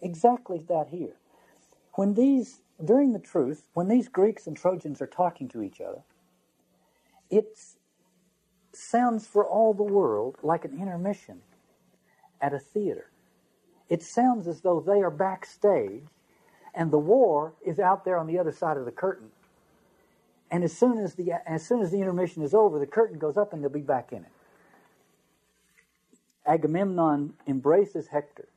Exactly 0.00 0.64
that 0.68 0.88
here. 0.88 1.16
When 1.94 2.14
these 2.14 2.62
during 2.82 3.12
the 3.12 3.18
truce, 3.18 3.62
when 3.74 3.88
these 3.88 4.08
Greeks 4.08 4.46
and 4.46 4.56
Trojans 4.56 5.00
are 5.00 5.06
talking 5.06 5.48
to 5.50 5.62
each 5.62 5.80
other, 5.80 6.02
it 7.30 7.58
sounds 8.72 9.26
for 9.26 9.46
all 9.46 9.74
the 9.74 9.82
world 9.82 10.36
like 10.42 10.64
an 10.64 10.80
intermission 10.80 11.42
at 12.40 12.54
a 12.54 12.58
theater. 12.58 13.10
It 13.88 14.02
sounds 14.02 14.48
as 14.48 14.62
though 14.62 14.80
they 14.80 15.02
are 15.02 15.10
backstage 15.10 16.04
and 16.74 16.90
the 16.90 16.98
war 16.98 17.52
is 17.64 17.78
out 17.78 18.04
there 18.04 18.16
on 18.18 18.26
the 18.26 18.38
other 18.38 18.52
side 18.52 18.78
of 18.78 18.86
the 18.86 18.92
curtain. 18.92 19.28
And 20.50 20.64
as 20.64 20.76
soon 20.76 20.98
as 20.98 21.14
the 21.14 21.32
as 21.46 21.66
soon 21.66 21.82
as 21.82 21.90
the 21.90 22.00
intermission 22.00 22.42
is 22.42 22.54
over, 22.54 22.78
the 22.78 22.86
curtain 22.86 23.18
goes 23.18 23.36
up 23.36 23.52
and 23.52 23.62
they'll 23.62 23.70
be 23.70 23.80
back 23.80 24.12
in 24.12 24.18
it. 24.24 24.31
Agamemnon 26.46 27.34
embraces 27.46 28.08
Hector 28.08 28.48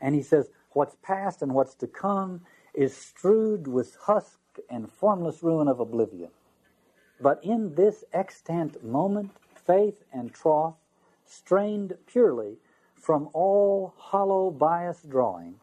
and 0.00 0.14
he 0.14 0.22
says, 0.22 0.50
What's 0.72 0.96
past 1.02 1.42
and 1.42 1.52
what's 1.52 1.74
to 1.76 1.86
come 1.86 2.42
is 2.74 2.96
strewed 2.96 3.66
with 3.66 3.96
husk 4.02 4.38
and 4.70 4.90
formless 4.90 5.42
ruin 5.42 5.68
of 5.68 5.80
oblivion. 5.80 6.30
But 7.20 7.44
in 7.44 7.74
this 7.74 8.04
extant 8.12 8.84
moment, 8.84 9.32
faith 9.54 10.04
and 10.12 10.32
troth, 10.32 10.76
strained 11.26 11.96
purely 12.06 12.56
from 12.94 13.28
all 13.32 13.94
hollow 13.96 14.50
bias 14.50 15.02
drawing, 15.02 15.56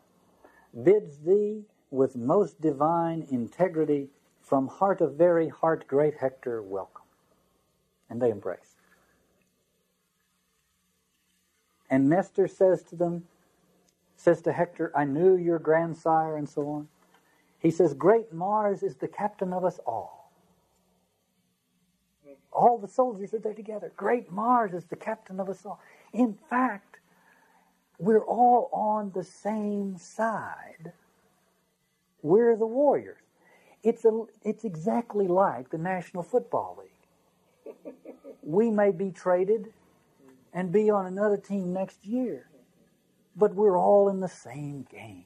bids 0.84 1.20
thee 1.20 1.64
with 1.90 2.16
most 2.16 2.60
divine 2.62 3.26
integrity 3.32 4.10
from 4.42 4.68
heart 4.68 5.02
of 5.02 5.16
very 5.16 5.50
heart 5.50 5.88
great 5.88 6.16
Hector 6.16 6.62
welcome. 6.62 7.04
And 8.10 8.22
they 8.22 8.30
embrace. 8.30 8.77
And 11.90 12.10
Nestor 12.10 12.48
says 12.48 12.84
to 12.84 12.96
them, 12.96 13.24
says 14.16 14.42
to 14.42 14.52
Hector, 14.52 14.92
I 14.96 15.06
knew 15.06 15.36
your 15.36 15.60
grandsire, 15.60 16.36
and 16.36 16.50
so 16.50 16.68
on. 16.70 16.88
He 17.60 17.72
says, 17.72 17.94
Great 17.94 18.34
Mars 18.34 18.84
is 18.84 18.96
the 18.96 19.08
captain 19.08 19.54
of 19.54 19.64
us 19.64 19.80
all. 19.86 20.32
All 22.52 22.78
the 22.78 22.88
soldiers 22.88 23.34
are 23.34 23.40
there 23.40 23.54
together. 23.54 23.92
Great 23.96 24.32
Mars 24.32 24.74
is 24.74 24.86
the 24.86 24.96
captain 24.96 25.40
of 25.40 25.50
us 25.50 25.66
all. 25.66 25.80
In 26.12 26.34
fact, 26.50 26.98
we're 28.00 28.26
all 28.26 28.70
on 28.74 29.12
the 29.14 29.24
same 29.24 29.98
side. 29.98 30.92
We're 32.22 32.56
the 32.56 32.66
warriors. 32.66 33.22
It's, 33.84 34.06
a, 34.06 34.24
it's 34.44 34.66
exactly 34.66 35.28
like 35.28 35.70
the 35.70 35.78
National 35.78 36.24
Football 36.24 36.80
League. 36.80 37.94
We 38.42 38.72
may 38.72 38.92
be 38.92 39.12
traded 39.12 39.72
and 40.54 40.72
be 40.72 40.90
on 40.90 41.06
another 41.06 41.38
team 41.38 41.74
next 41.74 42.06
year, 42.06 42.50
but 43.36 43.54
we're 43.54 43.78
all 43.78 44.10
in 44.10 44.20
the 44.20 44.28
same 44.28 44.86
game. 44.90 45.26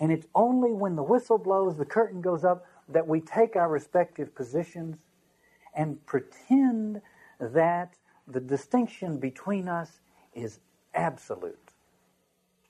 And 0.00 0.10
it's 0.10 0.26
only 0.34 0.72
when 0.72 0.96
the 0.96 1.02
whistle 1.02 1.38
blows, 1.38 1.76
the 1.76 1.84
curtain 1.84 2.20
goes 2.20 2.44
up, 2.44 2.66
that 2.88 3.06
we 3.06 3.20
take 3.20 3.56
our 3.56 3.68
respective 3.68 4.34
positions 4.34 4.98
and 5.74 6.04
pretend 6.06 7.00
that 7.40 7.94
the 8.26 8.40
distinction 8.40 9.18
between 9.18 9.68
us 9.68 10.00
is 10.34 10.60
absolute, 10.94 11.72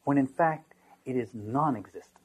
when 0.05 0.19
in 0.19 0.27
fact 0.27 0.75
it 1.05 1.17
is 1.17 1.31
non 1.35 1.77
existent. 1.77 2.25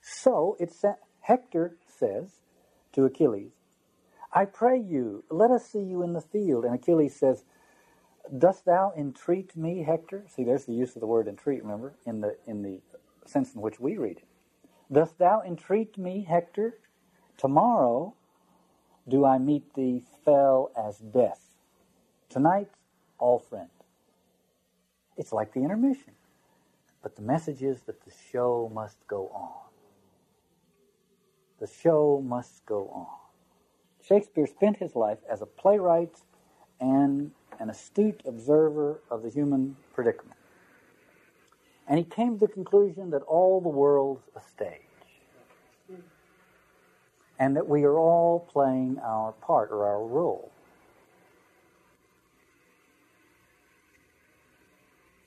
So 0.00 0.56
it's 0.60 0.84
Hector 1.20 1.76
says 1.86 2.30
to 2.92 3.04
Achilles, 3.04 3.55
I 4.36 4.44
pray 4.46 4.78
you, 4.78 5.24
let 5.30 5.50
us 5.50 5.66
see 5.66 5.80
you 5.82 6.02
in 6.02 6.12
the 6.12 6.20
field. 6.20 6.66
And 6.66 6.76
Achilles 6.76 7.16
says, 7.16 7.44
Dost 8.38 8.66
thou 8.66 8.92
entreat 8.98 9.56
me, 9.56 9.82
Hector? 9.82 10.26
See, 10.28 10.44
there's 10.44 10.66
the 10.66 10.74
use 10.74 10.96
of 10.96 11.00
the 11.00 11.06
word 11.06 11.28
entreat, 11.28 11.62
remember, 11.64 11.94
in 12.06 12.20
the, 12.20 12.36
in 12.46 12.62
the 12.62 12.80
sense 13.26 13.54
in 13.54 13.62
which 13.62 13.80
we 13.80 13.96
read 13.96 14.18
it. 14.18 14.24
Dost 14.92 15.18
thou 15.18 15.42
entreat 15.46 15.98
me, 15.98 16.26
Hector? 16.28 16.78
Tomorrow 17.38 18.14
do 19.08 19.24
I 19.24 19.38
meet 19.38 19.74
thee 19.74 20.02
fell 20.24 20.70
as 20.76 20.98
death. 20.98 21.42
Tonight, 22.28 22.70
all 23.18 23.38
friend. 23.38 23.70
It's 25.16 25.32
like 25.32 25.54
the 25.54 25.62
intermission. 25.62 26.12
But 27.02 27.16
the 27.16 27.22
message 27.22 27.62
is 27.62 27.82
that 27.82 28.04
the 28.04 28.12
show 28.32 28.70
must 28.74 29.06
go 29.08 29.28
on. 29.28 29.70
The 31.60 31.68
show 31.68 32.22
must 32.24 32.66
go 32.66 32.88
on. 32.88 33.25
Shakespeare 34.06 34.46
spent 34.46 34.76
his 34.76 34.94
life 34.94 35.18
as 35.28 35.42
a 35.42 35.46
playwright 35.46 36.22
and 36.80 37.32
an 37.58 37.70
astute 37.70 38.20
observer 38.24 39.00
of 39.10 39.22
the 39.22 39.30
human 39.30 39.76
predicament. 39.92 40.38
And 41.88 41.98
he 41.98 42.04
came 42.04 42.38
to 42.38 42.46
the 42.46 42.52
conclusion 42.52 43.10
that 43.10 43.22
all 43.22 43.60
the 43.60 43.68
world's 43.68 44.28
a 44.36 44.40
stage. 44.40 44.80
And 47.38 47.56
that 47.56 47.68
we 47.68 47.84
are 47.84 47.98
all 47.98 48.40
playing 48.40 48.98
our 49.02 49.32
part 49.32 49.70
or 49.70 49.86
our 49.86 50.02
role. 50.04 50.50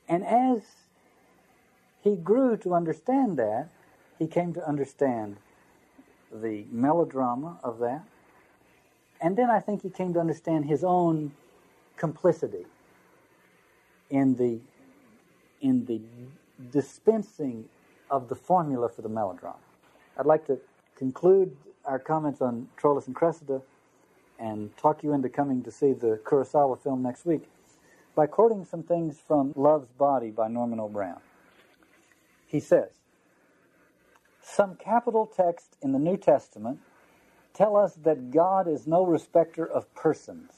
And 0.08 0.26
as 0.26 0.64
he 2.02 2.16
grew 2.16 2.58
to 2.58 2.74
understand 2.74 3.38
that, 3.38 3.70
he 4.18 4.26
came 4.26 4.54
to 4.54 4.68
understand 4.68 5.38
the 6.32 6.66
melodrama 6.72 7.60
of 7.64 7.80
that. 7.80 8.04
And 9.22 9.38
then 9.38 9.50
I 9.50 9.60
think 9.60 9.82
he 9.82 9.90
came 9.90 10.14
to 10.14 10.20
understand 10.20 10.66
his 10.66 10.84
own 10.84 11.32
complicity 11.98 12.66
in 14.10 14.36
the 14.36 14.60
in 15.62 15.86
the 15.86 16.02
dispensing 16.72 17.66
of 18.10 18.30
the 18.30 18.36
formula 18.36 18.88
for 18.90 19.02
the 19.02 19.10
melodrama. 19.10 19.58
I'd 20.18 20.26
like 20.26 20.48
to 20.48 20.58
conclude 20.96 21.56
our 21.86 22.00
comments 22.00 22.42
on 22.42 22.70
Troilus 22.82 23.08
and 23.08 23.16
Cressida 23.16 23.62
and 24.40 24.76
talk 24.78 25.04
you 25.04 25.14
into 25.14 25.30
coming 25.30 25.64
to 25.64 25.72
see 25.72 25.92
the 25.92 26.20
Kurosawa 26.24 26.82
film 26.82 27.04
next 27.04 27.26
week 27.26 27.44
by 28.16 28.26
quoting 28.26 28.66
some 28.66 28.84
things 28.84 29.20
from 29.28 29.54
Love's 29.56 29.92
Body 29.92 30.30
by 30.30 30.48
Norman 30.48 30.80
O. 30.80 30.88
Brown. 30.88 31.20
He 32.48 32.60
says, 32.60 32.90
Some 34.42 34.76
capital 34.76 35.26
text 35.26 35.76
in 35.82 35.92
the 35.92 36.00
New 36.00 36.18
Testament 36.18 36.80
tell 37.60 37.76
us 37.76 37.96
that 38.04 38.32
God 38.32 38.70
is 38.70 38.88
no 38.88 39.06
respecter 39.06 39.66
of 39.66 39.94
persons 39.94 40.54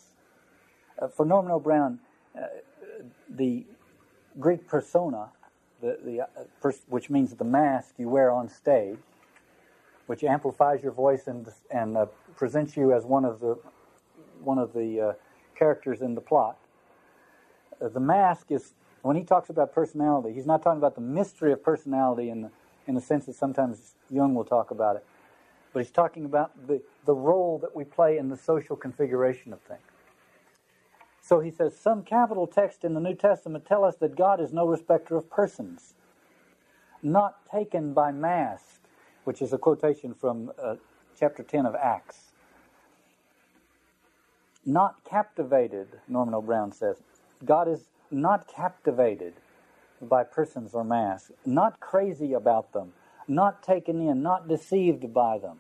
uh, 1.01 1.07
for 1.07 1.25
Norman 1.25 1.51
O. 1.51 1.59
Brown, 1.59 1.99
uh, 2.37 2.45
the 3.27 3.65
Greek 4.39 4.67
persona, 4.67 5.29
the, 5.81 5.97
the, 6.05 6.21
uh, 6.21 6.25
pers- 6.61 6.83
which 6.89 7.09
means 7.09 7.33
the 7.33 7.43
mask 7.43 7.95
you 7.97 8.07
wear 8.07 8.29
on 8.29 8.47
stage, 8.47 8.99
which 10.05 10.23
amplifies 10.23 10.83
your 10.83 10.91
voice 10.91 11.25
and, 11.25 11.47
and 11.71 11.97
uh, 11.97 12.05
presents 12.35 12.77
you 12.77 12.93
as 12.93 13.03
one 13.03 13.25
of 13.25 13.39
the, 13.39 13.57
one 14.43 14.59
of 14.59 14.73
the 14.73 15.01
uh, 15.01 15.13
characters 15.57 16.01
in 16.01 16.13
the 16.13 16.21
plot. 16.21 16.55
Uh, 17.81 17.89
the 17.89 17.99
mask 17.99 18.51
is, 18.51 18.73
when 19.01 19.15
he 19.15 19.23
talks 19.23 19.49
about 19.49 19.73
personality, 19.73 20.35
he's 20.35 20.45
not 20.45 20.61
talking 20.61 20.77
about 20.77 20.93
the 20.93 21.01
mystery 21.01 21.51
of 21.51 21.63
personality 21.63 22.29
in 22.29 22.43
the, 22.43 22.51
in 22.85 22.93
the 22.93 23.01
sense 23.01 23.25
that 23.25 23.33
sometimes 23.33 23.95
Jung 24.11 24.35
will 24.35 24.45
talk 24.45 24.69
about 24.69 24.97
it, 24.97 25.05
but 25.73 25.81
he's 25.81 25.91
talking 25.91 26.25
about 26.25 26.67
the, 26.67 26.81
the 27.05 27.13
role 27.15 27.60
that 27.60 27.75
we 27.75 27.84
play 27.84 28.17
in 28.17 28.29
the 28.29 28.38
social 28.38 28.75
configuration 28.75 29.53
of 29.53 29.62
things. 29.62 29.81
So 31.21 31.39
he 31.39 31.51
says, 31.51 31.77
Some 31.77 32.03
capital 32.03 32.47
texts 32.47 32.84
in 32.84 32.93
the 32.93 32.99
New 32.99 33.15
Testament 33.15 33.65
tell 33.65 33.86
us 33.86 33.95
that 33.97 34.15
God 34.15 34.41
is 34.41 34.51
no 34.53 34.67
respecter 34.67 35.15
of 35.17 35.29
persons, 35.29 35.93
not 37.01 37.45
taken 37.49 37.93
by 37.93 38.12
mask, 38.12 38.81
which 39.23 39.41
is 39.41 39.53
a 39.53 39.57
quotation 39.57 40.13
from 40.13 40.51
uh, 40.62 40.75
chapter 41.19 41.43
10 41.43 41.65
of 41.65 41.75
Acts. 41.75 42.31
Not 44.65 45.03
captivated, 45.03 45.88
Norman 46.07 46.34
O. 46.36 46.41
Brown 46.41 46.71
says. 46.71 46.97
God 47.45 47.67
is 47.67 47.86
not 48.12 48.47
captivated 48.47 49.34
by 50.01 50.23
persons 50.23 50.73
or 50.73 50.84
masks, 50.84 51.31
not 51.45 51.79
crazy 51.79 52.34
about 52.34 52.73
them, 52.73 52.93
not 53.27 53.63
taken 53.63 54.01
in, 54.01 54.21
not 54.21 54.47
deceived 54.47 55.13
by 55.13 55.38
them. 55.38 55.60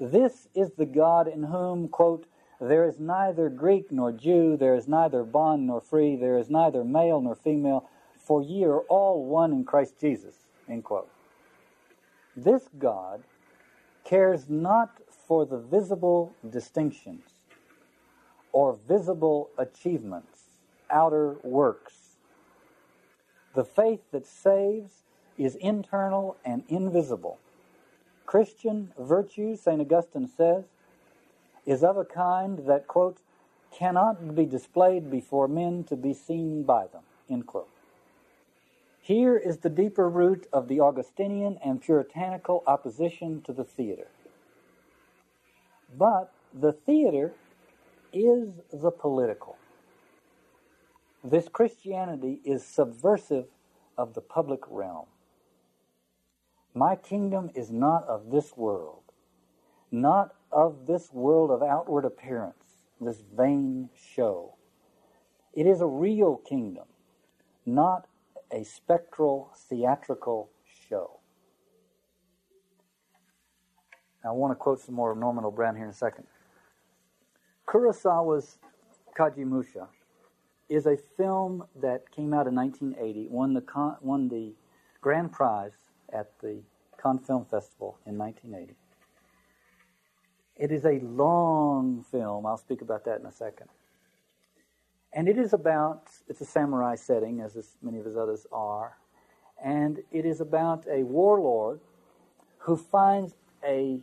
This 0.00 0.48
is 0.54 0.72
the 0.72 0.86
God 0.86 1.28
in 1.28 1.44
whom, 1.44 1.88
quote, 1.88 2.26
There 2.60 2.84
is 2.88 2.98
neither 2.98 3.48
Greek 3.48 3.92
nor 3.92 4.12
Jew, 4.12 4.56
there 4.56 4.74
is 4.74 4.88
neither 4.88 5.22
bond 5.22 5.66
nor 5.66 5.80
free, 5.80 6.16
there 6.16 6.38
is 6.38 6.50
neither 6.50 6.84
male 6.84 7.20
nor 7.20 7.34
female, 7.34 7.88
for 8.18 8.42
ye 8.42 8.64
are 8.64 8.80
all 8.80 9.24
one 9.24 9.52
in 9.52 9.64
Christ 9.64 10.00
Jesus. 10.00 10.34
End 10.68 10.84
quote. 10.84 11.08
This 12.36 12.68
God 12.78 13.22
cares 14.04 14.48
not 14.48 15.00
for 15.26 15.46
the 15.46 15.58
visible 15.58 16.34
distinctions 16.48 17.22
or 18.52 18.78
visible 18.86 19.50
achievements, 19.58 20.50
outer 20.90 21.36
works. 21.42 22.16
The 23.54 23.64
faith 23.64 24.00
that 24.12 24.26
saves 24.26 25.01
is 25.38 25.56
internal 25.56 26.36
and 26.44 26.64
invisible. 26.68 27.38
Christian 28.26 28.92
virtue, 28.98 29.56
St. 29.56 29.80
Augustine 29.80 30.28
says, 30.28 30.64
is 31.66 31.82
of 31.84 31.96
a 31.96 32.04
kind 32.04 32.66
that, 32.66 32.86
quote, 32.86 33.18
cannot 33.70 34.34
be 34.34 34.46
displayed 34.46 35.10
before 35.10 35.48
men 35.48 35.84
to 35.84 35.96
be 35.96 36.12
seen 36.12 36.62
by 36.62 36.86
them, 36.86 37.02
end 37.30 37.46
quote. 37.46 37.68
Here 39.00 39.36
is 39.36 39.58
the 39.58 39.70
deeper 39.70 40.08
root 40.08 40.46
of 40.52 40.68
the 40.68 40.80
Augustinian 40.80 41.58
and 41.64 41.80
puritanical 41.80 42.62
opposition 42.66 43.42
to 43.42 43.52
the 43.52 43.64
theater. 43.64 44.06
But 45.96 46.32
the 46.54 46.72
theater 46.72 47.32
is 48.12 48.48
the 48.72 48.90
political. 48.90 49.56
This 51.24 51.48
Christianity 51.48 52.40
is 52.44 52.64
subversive 52.64 53.46
of 53.96 54.14
the 54.14 54.20
public 54.20 54.60
realm. 54.68 55.06
My 56.74 56.96
kingdom 56.96 57.50
is 57.54 57.70
not 57.70 58.04
of 58.04 58.30
this 58.30 58.56
world, 58.56 59.02
not 59.90 60.34
of 60.50 60.86
this 60.86 61.12
world 61.12 61.50
of 61.50 61.62
outward 61.62 62.04
appearance, 62.04 62.84
this 63.00 63.22
vain 63.36 63.90
show. 63.94 64.54
It 65.52 65.66
is 65.66 65.82
a 65.82 65.86
real 65.86 66.36
kingdom, 66.36 66.86
not 67.66 68.06
a 68.50 68.64
spectral, 68.64 69.50
theatrical 69.54 70.50
show. 70.88 71.20
I 74.24 74.30
want 74.30 74.52
to 74.52 74.54
quote 74.54 74.80
some 74.80 74.94
more 74.94 75.12
of 75.12 75.18
Norman 75.18 75.44
O. 75.44 75.50
Brown 75.50 75.74
here 75.74 75.84
in 75.84 75.90
a 75.90 75.94
second. 75.94 76.26
Kurosawa's 77.66 78.58
Kagemusha 79.16 79.88
is 80.68 80.86
a 80.86 80.96
film 80.96 81.64
that 81.76 82.10
came 82.10 82.32
out 82.32 82.46
in 82.46 82.54
1980, 82.54 83.28
won 83.30 83.52
the, 83.52 83.96
won 84.00 84.28
the 84.28 84.54
grand 85.00 85.32
prize 85.32 85.72
at 86.12 86.38
the 86.40 86.62
Cannes 87.02 87.20
Film 87.26 87.44
Festival 87.44 87.98
in 88.06 88.16
1980. 88.18 88.74
It 90.56 90.70
is 90.70 90.84
a 90.84 91.00
long 91.00 92.04
film. 92.10 92.46
I'll 92.46 92.56
speak 92.56 92.82
about 92.82 93.04
that 93.06 93.20
in 93.20 93.26
a 93.26 93.32
second. 93.32 93.68
And 95.12 95.28
it 95.28 95.38
is 95.38 95.52
about, 95.52 96.08
it's 96.28 96.40
a 96.40 96.44
samurai 96.44 96.94
setting, 96.94 97.40
as 97.40 97.76
many 97.82 97.98
of 97.98 98.04
his 98.04 98.16
others 98.16 98.46
are. 98.52 98.96
And 99.62 100.00
it 100.10 100.24
is 100.24 100.40
about 100.40 100.86
a 100.90 101.02
warlord 101.02 101.80
who 102.58 102.76
finds 102.76 103.34
a, 103.66 104.00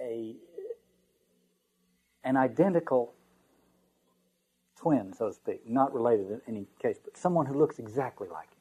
a, 0.00 0.34
an 2.24 2.36
identical 2.36 3.12
twin, 4.76 5.12
so 5.12 5.28
to 5.28 5.34
speak, 5.34 5.68
not 5.68 5.92
related 5.92 6.30
in 6.30 6.40
any 6.48 6.66
case, 6.80 6.98
but 7.02 7.16
someone 7.16 7.46
who 7.46 7.54
looks 7.58 7.78
exactly 7.78 8.28
like 8.28 8.50
him, 8.50 8.55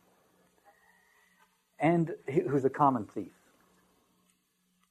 and 1.79 2.11
who's 2.27 2.65
a 2.65 2.69
common 2.69 3.05
thief. 3.05 3.31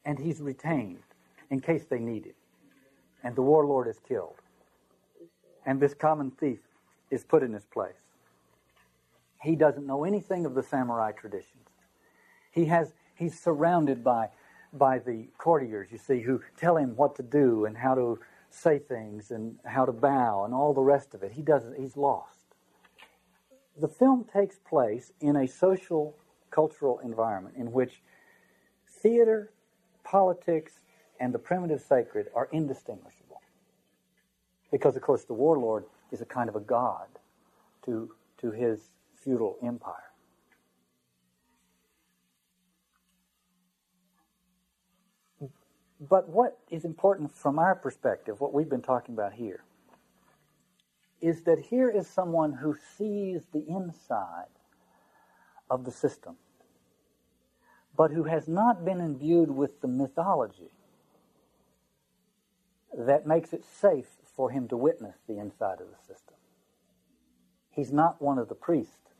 And 0.04 0.18
he's 0.18 0.40
retained 0.40 1.02
in 1.50 1.60
case 1.60 1.84
they 1.88 1.98
need 1.98 2.26
him. 2.26 2.34
And 3.22 3.34
the 3.34 3.42
warlord 3.42 3.88
is 3.88 3.98
killed. 4.06 4.36
And 5.64 5.80
this 5.80 5.94
common 5.94 6.30
thief 6.30 6.58
is 7.10 7.24
put 7.24 7.42
in 7.42 7.52
his 7.52 7.64
place. 7.64 7.94
He 9.42 9.56
doesn't 9.56 9.86
know 9.86 10.04
anything 10.04 10.46
of 10.46 10.54
the 10.54 10.62
samurai 10.62 11.12
traditions. 11.12 11.68
He 12.50 12.66
has 12.66 12.92
he's 13.14 13.38
surrounded 13.38 14.02
by 14.02 14.28
by 14.72 14.98
the 14.98 15.28
courtiers, 15.38 15.88
you 15.92 15.98
see, 15.98 16.20
who 16.20 16.40
tell 16.56 16.76
him 16.76 16.96
what 16.96 17.14
to 17.16 17.22
do 17.22 17.64
and 17.64 17.76
how 17.76 17.94
to 17.94 18.18
say 18.50 18.78
things 18.78 19.30
and 19.30 19.56
how 19.64 19.84
to 19.84 19.92
bow 19.92 20.44
and 20.44 20.52
all 20.54 20.74
the 20.74 20.82
rest 20.82 21.14
of 21.14 21.22
it. 21.22 21.32
He 21.32 21.42
doesn't 21.42 21.78
he's 21.78 21.96
lost. 21.96 22.38
The 23.80 23.88
film 23.88 24.24
takes 24.24 24.58
place 24.58 25.12
in 25.20 25.36
a 25.36 25.46
social 25.46 26.16
cultural 26.54 27.00
environment 27.00 27.56
in 27.58 27.72
which 27.72 28.02
theater, 29.02 29.50
politics, 30.04 30.80
and 31.18 31.34
the 31.34 31.38
primitive 31.38 31.80
sacred 31.80 32.28
are 32.34 32.48
indistinguishable. 32.52 33.40
Because, 34.70 34.96
of 34.96 35.02
course, 35.02 35.24
the 35.24 35.34
warlord 35.34 35.84
is 36.12 36.20
a 36.20 36.24
kind 36.24 36.48
of 36.48 36.56
a 36.56 36.60
god 36.60 37.08
to, 37.84 38.10
to 38.38 38.50
his 38.50 38.80
feudal 39.14 39.56
empire. 39.62 39.94
But 46.00 46.28
what 46.28 46.58
is 46.70 46.84
important 46.84 47.32
from 47.32 47.58
our 47.58 47.74
perspective, 47.74 48.40
what 48.40 48.52
we've 48.52 48.68
been 48.68 48.82
talking 48.82 49.14
about 49.14 49.32
here, 49.32 49.64
is 51.20 51.42
that 51.44 51.58
here 51.58 51.88
is 51.88 52.06
someone 52.06 52.52
who 52.52 52.76
sees 52.98 53.46
the 53.52 53.64
inside 53.66 54.52
of 55.70 55.84
the 55.84 55.90
system, 55.90 56.36
but 57.96 58.10
who 58.10 58.24
has 58.24 58.48
not 58.48 58.84
been 58.84 59.00
imbued 59.00 59.50
with 59.50 59.80
the 59.80 59.88
mythology 59.88 60.70
that 62.96 63.26
makes 63.26 63.52
it 63.52 63.64
safe 63.64 64.08
for 64.36 64.50
him 64.50 64.68
to 64.68 64.76
witness 64.76 65.16
the 65.26 65.38
inside 65.38 65.80
of 65.80 65.88
the 65.88 65.98
system. 65.98 66.36
He's 67.70 67.92
not 67.92 68.22
one 68.22 68.38
of 68.38 68.48
the 68.48 68.54
priests 68.54 69.14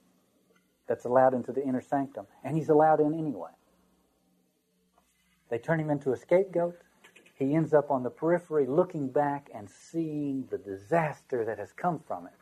that's 0.87 1.05
allowed 1.05 1.35
into 1.35 1.53
the 1.53 1.63
inner 1.63 1.81
sanctum, 1.81 2.27
and 2.45 2.57
he's 2.57 2.69
allowed 2.69 3.01
in 3.01 3.15
anyway. 3.15 3.51
They 5.51 5.59
turn 5.59 5.81
him 5.81 5.91
into 5.91 6.13
a 6.13 6.17
scapegoat. 6.17 6.77
He 7.37 7.55
ends 7.55 7.75
up 7.75 7.91
on 7.91 8.03
the 8.03 8.11
periphery 8.11 8.67
looking 8.67 9.09
back 9.09 9.51
and 9.55 9.69
seeing 9.69 10.47
the 10.51 10.59
disaster 10.59 11.45
that 11.45 11.59
has 11.59 11.73
come 11.73 12.01
from 12.07 12.27
it. 12.27 12.33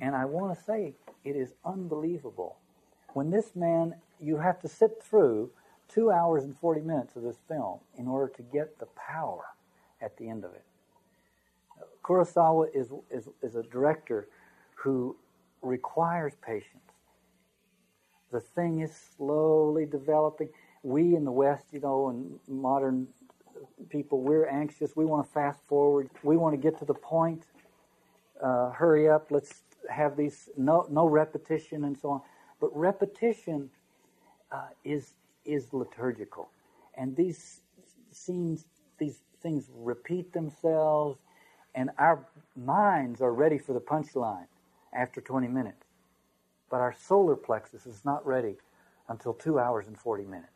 And 0.00 0.14
I 0.14 0.24
want 0.24 0.56
to 0.56 0.64
say 0.64 0.94
it 1.24 1.36
is 1.36 1.54
unbelievable. 1.64 2.58
When 3.14 3.30
this 3.30 3.56
man, 3.56 3.96
you 4.22 4.38
have 4.38 4.60
to 4.60 4.68
sit 4.68 5.02
through 5.02 5.50
two 5.88 6.10
hours 6.10 6.44
and 6.44 6.56
40 6.56 6.82
minutes 6.82 7.16
of 7.16 7.22
this 7.22 7.38
film 7.48 7.80
in 7.96 8.06
order 8.06 8.32
to 8.36 8.42
get 8.42 8.78
the 8.78 8.86
power 8.86 9.44
at 10.00 10.16
the 10.16 10.28
end 10.28 10.44
of 10.44 10.52
it. 10.52 10.64
Kurosawa 12.02 12.68
is, 12.74 12.90
is, 13.10 13.28
is 13.42 13.56
a 13.56 13.62
director 13.62 14.28
who 14.74 15.16
requires 15.62 16.34
patience. 16.44 16.82
The 18.30 18.40
thing 18.40 18.80
is 18.80 18.92
slowly 19.16 19.86
developing. 19.86 20.48
We 20.82 21.14
in 21.16 21.24
the 21.24 21.32
West, 21.32 21.64
you 21.72 21.80
know, 21.80 22.08
and 22.08 22.38
modern 22.48 23.08
people, 23.88 24.22
we're 24.22 24.46
anxious. 24.46 24.96
We 24.96 25.04
want 25.04 25.26
to 25.26 25.32
fast 25.32 25.60
forward. 25.66 26.10
We 26.22 26.36
want 26.36 26.54
to 26.54 26.56
get 26.56 26.78
to 26.78 26.84
the 26.84 26.94
point. 26.94 27.44
Uh, 28.42 28.70
hurry 28.70 29.08
up. 29.08 29.30
Let's 29.30 29.62
have 29.90 30.16
these 30.16 30.48
no 30.56 30.86
no 30.90 31.06
repetition 31.06 31.84
and 31.84 31.98
so 31.98 32.10
on. 32.10 32.20
But 32.60 32.74
repetition 32.74 33.70
uh, 34.52 34.68
is 34.84 35.14
is 35.44 35.72
liturgical, 35.72 36.50
and 36.94 37.16
these 37.16 37.60
scenes, 38.10 38.66
these 38.98 39.20
things 39.42 39.70
repeat 39.74 40.32
themselves, 40.32 41.18
and 41.74 41.90
our 41.98 42.26
minds 42.56 43.20
are 43.20 43.32
ready 43.32 43.58
for 43.58 43.72
the 43.72 43.80
punchline 43.80 44.46
after 44.92 45.20
20 45.20 45.48
minutes. 45.48 45.86
But 46.70 46.80
our 46.80 46.94
solar 47.06 47.36
plexus 47.36 47.86
is 47.86 48.04
not 48.04 48.24
ready 48.26 48.56
until 49.08 49.34
two 49.34 49.58
hours 49.58 49.86
and 49.86 49.98
40 49.98 50.24
minutes. 50.24 50.52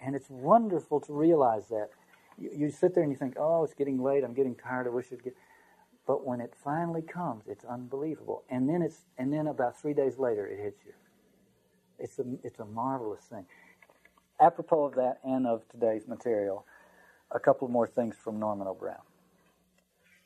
And 0.00 0.16
it's 0.16 0.30
wonderful 0.30 1.00
to 1.00 1.12
realize 1.12 1.68
that. 1.68 1.90
You, 2.38 2.50
you 2.54 2.70
sit 2.70 2.94
there 2.94 3.02
and 3.02 3.12
you 3.12 3.18
think, 3.18 3.34
oh, 3.38 3.64
it's 3.64 3.74
getting 3.74 4.02
late, 4.02 4.24
I'm 4.24 4.34
getting 4.34 4.54
tired, 4.54 4.86
I 4.86 4.90
wish 4.90 5.06
it'd 5.06 5.22
get. 5.22 5.36
But 6.06 6.26
when 6.26 6.40
it 6.40 6.54
finally 6.64 7.02
comes, 7.02 7.44
it's 7.46 7.64
unbelievable. 7.64 8.42
And 8.50 8.68
then 8.68 8.82
it's 8.82 9.02
and 9.18 9.32
then 9.32 9.46
about 9.46 9.80
three 9.80 9.94
days 9.94 10.18
later 10.18 10.46
it 10.46 10.58
hits 10.58 10.80
you. 10.84 10.92
It's 12.00 12.18
a 12.18 12.24
it's 12.42 12.58
a 12.60 12.64
marvelous 12.64 13.22
thing. 13.22 13.46
Apropos 14.40 14.86
of 14.86 14.94
that 14.94 15.18
and 15.22 15.46
of 15.46 15.68
today's 15.68 16.08
material, 16.08 16.64
a 17.30 17.38
couple 17.38 17.68
more 17.68 17.86
things 17.86 18.16
from 18.16 18.40
Norman 18.40 18.66
O. 18.66 18.74
Brown. 18.74 19.02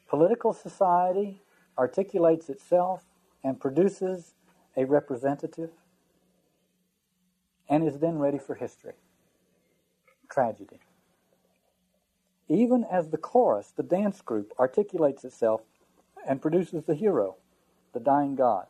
Political 0.09 0.53
society 0.53 1.43
articulates 1.77 2.49
itself 2.49 3.05
and 3.43 3.61
produces 3.61 4.35
a 4.77 4.85
representative 4.85 5.71
and 7.69 7.87
is 7.87 7.99
then 7.99 8.19
ready 8.19 8.39
for 8.39 8.55
history. 8.55 8.95
Tragedy. 10.31 10.81
Even 12.49 12.85
as 12.85 13.09
the 13.09 13.17
chorus, 13.17 13.73
the 13.77 13.83
dance 13.83 14.21
group, 14.21 14.53
articulates 14.59 15.25
itself 15.25 15.63
and 16.27 16.41
produces 16.41 16.85
the 16.85 16.95
hero, 16.95 17.37
the 17.93 18.01
dying 18.01 18.37
god. 18.37 18.67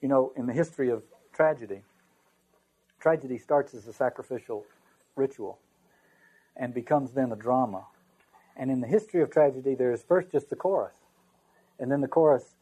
You 0.00 0.08
know, 0.08 0.32
in 0.36 0.46
the 0.46 0.52
history 0.52 0.90
of 0.90 1.02
tragedy, 1.34 1.82
tragedy 3.00 3.38
starts 3.38 3.74
as 3.74 3.86
a 3.86 3.92
sacrificial 3.92 4.64
ritual 5.16 5.58
and 6.56 6.72
becomes 6.72 7.12
then 7.12 7.32
a 7.32 7.36
drama. 7.36 7.84
And 8.56 8.70
in 8.70 8.80
the 8.80 8.86
history 8.86 9.20
of 9.20 9.30
tragedy, 9.30 9.74
there's 9.74 10.02
first 10.02 10.30
just 10.30 10.48
the 10.48 10.56
chorus. 10.56 10.94
And 11.78 11.90
then 11.90 12.00
the 12.00 12.08
chorus, 12.08 12.54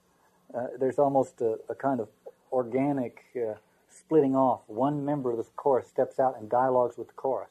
uh, 0.57 0.69
there's 0.81 0.99
almost 0.99 1.41
a, 1.43 1.59
a, 1.69 1.75
kind 1.75 2.01
of 2.01 2.09
organic 2.51 3.25
uh, 3.37 3.55
splitting 3.91 4.35
off. 4.35 4.63
One 4.67 5.05
member 5.05 5.31
of 5.31 5.37
the 5.37 5.45
chorus 5.57 5.87
steps 5.87 6.19
out 6.19 6.39
and 6.41 6.49
dialogues 6.49 6.97
with 6.97 7.09
the 7.09 7.15
chorus. 7.15 7.51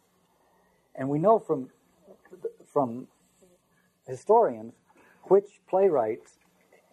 And 0.95 1.07
we 1.07 1.19
know 1.19 1.38
from, 1.38 1.69
from 2.65 3.07
historians 4.07 4.74
which 5.24 5.61
playwrights 5.69 6.39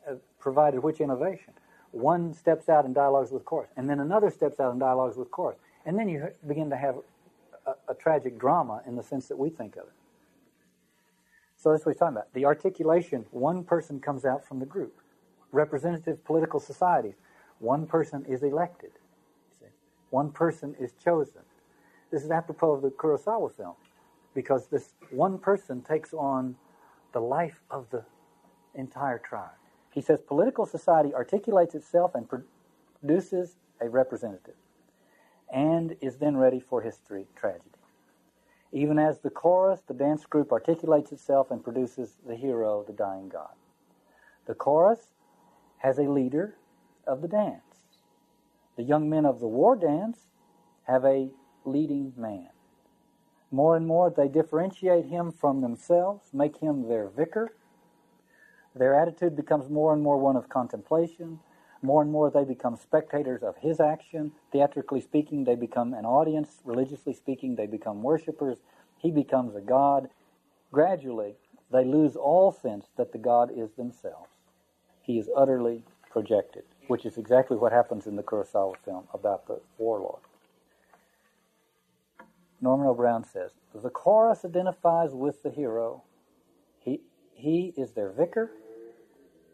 uh, 0.08 0.14
provided 0.38 0.80
which 0.80 1.00
innovation. 1.00 1.54
One 1.92 2.34
steps 2.34 2.68
out 2.68 2.84
and 2.84 2.94
dialogues 2.94 3.30
with 3.30 3.44
chorus, 3.44 3.70
and 3.76 3.88
then 3.88 4.00
another 4.00 4.30
steps 4.30 4.60
out 4.60 4.72
and 4.72 4.80
dialogues 4.80 5.16
with 5.16 5.30
chorus. 5.30 5.58
And 5.86 5.98
then 5.98 6.08
you 6.08 6.28
begin 6.46 6.68
to 6.70 6.76
have 6.76 6.96
a, 7.66 7.72
a 7.90 7.94
tragic 7.94 8.38
drama 8.38 8.82
in 8.86 8.94
the 8.94 9.02
sense 9.02 9.28
that 9.28 9.38
we 9.38 9.48
think 9.48 9.76
of 9.76 9.84
it. 9.84 9.92
So 11.56 11.72
that's 11.72 11.84
what 11.84 11.92
he's 11.92 11.98
talking 11.98 12.16
about. 12.16 12.32
The 12.34 12.44
articulation, 12.44 13.24
one 13.30 13.64
person 13.64 14.00
comes 14.00 14.24
out 14.24 14.46
from 14.46 14.60
the 14.60 14.66
group. 14.66 15.00
Representative 15.50 16.22
political 16.24 16.60
societies, 16.60 17.14
one 17.58 17.86
person 17.86 18.24
is 18.28 18.42
elected. 18.42 18.90
One 20.10 20.30
person 20.30 20.74
is 20.78 20.92
chosen. 21.02 21.42
This 22.10 22.22
is 22.22 22.30
apropos 22.30 22.72
of 22.72 22.82
the 22.82 22.90
Kurosawa 22.90 23.54
film, 23.54 23.74
because 24.34 24.66
this 24.68 24.94
one 25.10 25.38
person 25.38 25.82
takes 25.82 26.14
on 26.14 26.56
the 27.12 27.20
life 27.20 27.60
of 27.70 27.90
the 27.90 28.04
entire 28.74 29.18
tribe. 29.18 29.50
He 29.98 30.02
says 30.02 30.20
political 30.20 30.64
society 30.64 31.12
articulates 31.12 31.74
itself 31.74 32.14
and 32.14 32.28
produces 32.28 33.56
a 33.80 33.88
representative 33.88 34.54
and 35.52 35.96
is 36.00 36.18
then 36.18 36.36
ready 36.36 36.60
for 36.60 36.82
history 36.82 37.26
tragedy. 37.34 37.80
Even 38.70 39.00
as 39.00 39.18
the 39.18 39.30
chorus, 39.30 39.80
the 39.80 39.94
dance 39.94 40.24
group 40.24 40.52
articulates 40.52 41.10
itself 41.10 41.50
and 41.50 41.64
produces 41.64 42.18
the 42.24 42.36
hero, 42.36 42.84
the 42.86 42.92
dying 42.92 43.28
god. 43.28 43.50
The 44.46 44.54
chorus 44.54 45.14
has 45.78 45.98
a 45.98 46.02
leader 46.02 46.54
of 47.04 47.20
the 47.20 47.26
dance. 47.26 47.88
The 48.76 48.84
young 48.84 49.10
men 49.10 49.26
of 49.26 49.40
the 49.40 49.48
war 49.48 49.74
dance 49.74 50.30
have 50.84 51.04
a 51.04 51.30
leading 51.64 52.12
man. 52.16 52.50
More 53.50 53.74
and 53.74 53.84
more, 53.84 54.10
they 54.16 54.28
differentiate 54.28 55.06
him 55.06 55.32
from 55.32 55.60
themselves, 55.60 56.32
make 56.32 56.58
him 56.58 56.86
their 56.86 57.08
vicar. 57.08 57.56
Their 58.78 58.94
attitude 58.94 59.36
becomes 59.36 59.68
more 59.68 59.92
and 59.92 60.02
more 60.02 60.18
one 60.18 60.36
of 60.36 60.48
contemplation. 60.48 61.40
More 61.82 62.02
and 62.02 62.10
more, 62.10 62.30
they 62.30 62.44
become 62.44 62.76
spectators 62.76 63.42
of 63.42 63.56
his 63.58 63.80
action. 63.80 64.32
Theatrically 64.52 65.00
speaking, 65.00 65.44
they 65.44 65.54
become 65.54 65.94
an 65.94 66.04
audience. 66.04 66.60
Religiously 66.64 67.12
speaking, 67.12 67.56
they 67.56 67.66
become 67.66 68.02
worshippers. 68.02 68.58
He 68.98 69.10
becomes 69.10 69.54
a 69.54 69.60
god. 69.60 70.08
Gradually, 70.72 71.36
they 71.72 71.84
lose 71.84 72.16
all 72.16 72.52
sense 72.52 72.86
that 72.96 73.12
the 73.12 73.18
god 73.18 73.50
is 73.54 73.72
themselves. 73.72 74.30
He 75.02 75.18
is 75.18 75.28
utterly 75.36 75.84
projected 76.10 76.64
which 76.88 77.04
is 77.06 77.16
exactly 77.18 77.56
what 77.56 77.70
happens 77.70 78.06
in 78.06 78.16
the 78.16 78.22
Kurosawa 78.22 78.74
film 78.84 79.04
about 79.14 79.46
the 79.46 79.60
warlord. 79.76 80.22
Norman 82.60 82.88
O. 82.88 82.94
Brown 82.94 83.24
says 83.24 83.52
the 83.74 83.90
chorus 83.90 84.44
identifies 84.44 85.14
with 85.14 85.42
the 85.42 85.50
hero. 85.50 86.02
He, 86.80 87.02
he 87.32 87.72
is 87.76 87.92
their 87.92 88.10
vicar, 88.10 88.50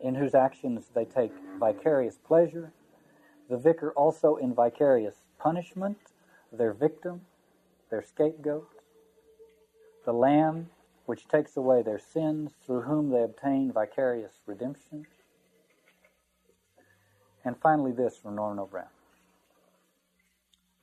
in 0.01 0.15
whose 0.15 0.35
actions 0.35 0.91
they 0.95 1.05
take 1.05 1.33
vicarious 1.59 2.19
pleasure. 2.19 2.73
The 3.49 3.57
vicar 3.57 3.93
also 3.93 4.37
in 4.37 4.55
vicarious 4.55 5.17
punishment, 5.39 5.99
their 6.53 6.73
victim, 6.73 7.23
their 7.91 8.03
scapegoat. 8.03 8.69
The 10.05 10.13
lamb, 10.13 10.71
which 11.07 11.29
takes 11.29 11.57
away 11.57 11.83
their 11.83 11.99
sins, 11.99 12.53
through 12.65 12.83
whom 12.83 13.11
they 13.11 13.23
obtain 13.23 13.73
vicarious 13.73 14.33
redemption. 14.47 15.07
And 17.45 17.57
finally, 17.63 17.93
this 17.93 18.17
from 18.17 18.37
Norman 18.37 18.59
O. 18.59 18.67
Brown 18.67 18.87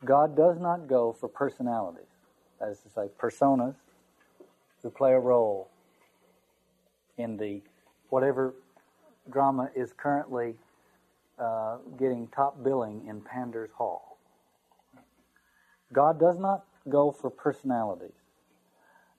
God 0.03 0.35
does 0.35 0.59
not 0.59 0.87
go 0.87 1.13
for 1.13 1.27
personalities, 1.27 2.07
that 2.59 2.69
is 2.69 2.79
to 2.79 2.89
say, 2.89 3.07
personas 3.19 3.75
who 4.81 4.89
play 4.89 5.13
a 5.13 5.19
role 5.19 5.69
in 7.17 7.37
the 7.37 7.61
whatever 8.09 8.53
drama 9.31 9.69
is 9.75 9.93
currently 9.93 10.55
uh, 11.39 11.77
getting 11.97 12.27
top 12.27 12.63
billing 12.63 13.05
in 13.07 13.21
Pander's 13.21 13.71
Hall. 13.71 14.17
God 15.93 16.19
does 16.19 16.37
not 16.39 16.65
go 16.89 17.11
for 17.11 17.29
personalities, 17.29 18.19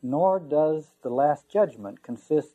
nor 0.02 0.38
does 0.38 0.92
the 1.02 1.10
Last 1.10 1.48
Judgment 1.50 2.02
consist 2.02 2.54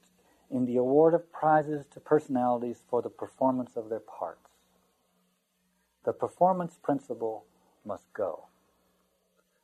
in 0.50 0.66
the 0.66 0.78
award 0.78 1.14
of 1.14 1.32
prizes 1.32 1.86
to 1.94 2.00
personalities 2.00 2.82
for 2.90 3.02
the 3.02 3.10
performance 3.10 3.76
of 3.76 3.90
their 3.90 4.00
parts. 4.00 4.50
The 6.06 6.14
performance 6.14 6.78
principle 6.82 7.46
must 7.86 8.12
go. 8.14 8.46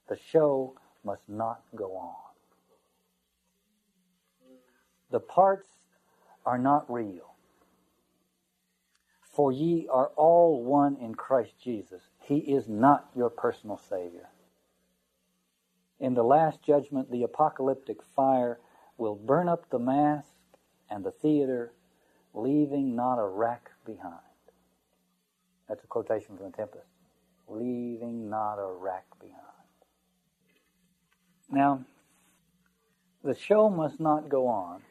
The 0.09 0.17
show 0.17 0.75
must 1.03 1.29
not 1.29 1.61
go 1.75 1.95
on. 1.95 2.15
The 5.09 5.19
parts 5.19 5.69
are 6.45 6.57
not 6.57 6.91
real. 6.91 7.32
For 9.33 9.51
ye 9.51 9.87
are 9.91 10.11
all 10.15 10.63
one 10.63 10.95
in 10.97 11.15
Christ 11.15 11.53
Jesus. 11.61 12.03
He 12.19 12.37
is 12.37 12.67
not 12.69 13.09
your 13.15 13.31
personal 13.31 13.77
Savior. 13.77 14.29
In 15.99 16.13
the 16.13 16.23
last 16.23 16.61
judgment, 16.61 17.11
the 17.11 17.23
apocalyptic 17.23 17.97
fire 18.15 18.59
will 18.97 19.15
burn 19.15 19.49
up 19.49 19.69
the 19.69 19.79
mask 19.79 20.29
and 20.89 21.03
the 21.03 21.11
theater, 21.11 21.73
leaving 22.33 22.95
not 22.95 23.17
a 23.17 23.25
rack 23.25 23.71
behind. 23.85 24.19
That's 25.67 25.83
a 25.83 25.87
quotation 25.87 26.37
from 26.37 26.51
the 26.51 26.57
Tempest. 26.57 26.85
Leaving 27.47 28.29
not 28.29 28.55
a 28.55 28.71
rack 28.71 29.05
behind. 29.19 29.39
Now, 31.49 31.83
the 33.23 33.35
show 33.35 33.69
must 33.69 33.99
not 33.99 34.29
go 34.29 34.47
on. 34.47 34.81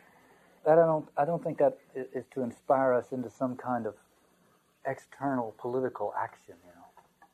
That 0.65 0.79
I 0.79 0.87
don't. 0.87 1.09
I 1.17 1.25
don't 1.25 1.43
think 1.43 1.59
that 1.59 1.79
is 1.95 2.25
to 2.35 2.43
inspire 2.43 2.93
us 2.95 3.13
into 3.13 3.29
some 3.31 3.57
kind 3.57 3.87
of 3.87 3.95
external 4.87 5.55
political 5.59 6.13
action. 6.19 6.55
You 6.65 6.73
know, 6.75 7.27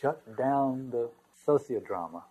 shut 0.00 0.36
down 0.36 0.90
the 0.90 1.10
sociodrama. 1.46 2.22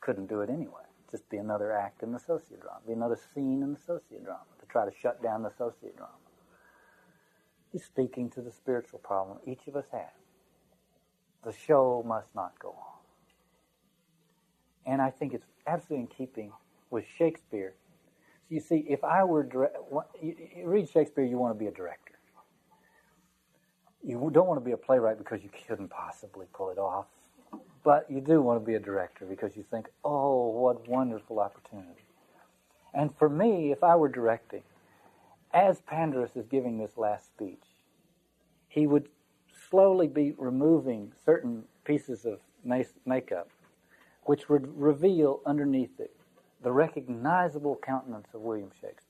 Couldn't 0.00 0.28
do 0.28 0.40
it 0.40 0.50
anyway. 0.50 0.82
Just 1.10 1.28
be 1.28 1.36
another 1.36 1.72
act 1.72 2.02
in 2.02 2.12
the 2.12 2.18
sociodrama. 2.18 2.86
Be 2.86 2.92
another 2.92 3.18
scene 3.34 3.62
in 3.62 3.72
the 3.74 3.78
sociodrama 3.78 4.58
to 4.60 4.66
try 4.68 4.84
to 4.84 4.92
shut 4.96 5.22
down 5.22 5.42
the 5.42 5.50
sociodrama. 5.50 6.08
He's 7.70 7.84
speaking 7.84 8.30
to 8.30 8.42
the 8.42 8.50
spiritual 8.50 8.98
problem 8.98 9.38
each 9.46 9.66
of 9.66 9.76
us 9.76 9.86
has. 9.92 10.10
The 11.44 11.52
show 11.52 12.04
must 12.06 12.34
not 12.34 12.58
go 12.58 12.70
on. 12.70 13.00
And 14.86 15.00
I 15.00 15.10
think 15.10 15.34
it's 15.34 15.46
absolutely 15.66 16.02
in 16.02 16.06
keeping 16.08 16.52
with 16.90 17.04
Shakespeare. 17.18 17.74
So 18.48 18.54
you 18.54 18.60
see, 18.60 18.84
if 18.88 19.04
I 19.04 19.24
were 19.24 19.42
dire- 19.42 19.72
you 20.20 20.34
read 20.64 20.88
Shakespeare, 20.88 21.24
you 21.24 21.38
want 21.38 21.54
to 21.54 21.58
be 21.58 21.66
a 21.66 21.72
director. 21.72 22.11
You 24.04 24.30
don't 24.32 24.46
want 24.46 24.60
to 24.60 24.64
be 24.64 24.72
a 24.72 24.76
playwright 24.76 25.18
because 25.18 25.42
you 25.42 25.50
couldn't 25.66 25.88
possibly 25.88 26.46
pull 26.52 26.70
it 26.70 26.78
off. 26.78 27.06
But 27.84 28.10
you 28.10 28.20
do 28.20 28.40
want 28.40 28.60
to 28.60 28.66
be 28.66 28.74
a 28.74 28.80
director 28.80 29.24
because 29.24 29.56
you 29.56 29.64
think, 29.70 29.88
oh, 30.04 30.48
what 30.48 30.88
wonderful 30.88 31.40
opportunity. 31.40 32.04
And 32.94 33.16
for 33.16 33.28
me, 33.28 33.72
if 33.72 33.82
I 33.82 33.96
were 33.96 34.08
directing, 34.08 34.62
as 35.52 35.80
Pandarus 35.82 36.36
is 36.36 36.46
giving 36.46 36.78
this 36.78 36.96
last 36.96 37.26
speech, 37.26 37.62
he 38.68 38.86
would 38.86 39.08
slowly 39.70 40.06
be 40.06 40.32
removing 40.38 41.12
certain 41.24 41.64
pieces 41.84 42.24
of 42.24 42.40
makeup, 43.04 43.48
which 44.24 44.48
would 44.48 44.78
reveal 44.78 45.40
underneath 45.44 45.98
it 45.98 46.14
the 46.62 46.72
recognizable 46.72 47.78
countenance 47.82 48.28
of 48.34 48.40
William 48.40 48.70
Shakespeare. 48.80 49.01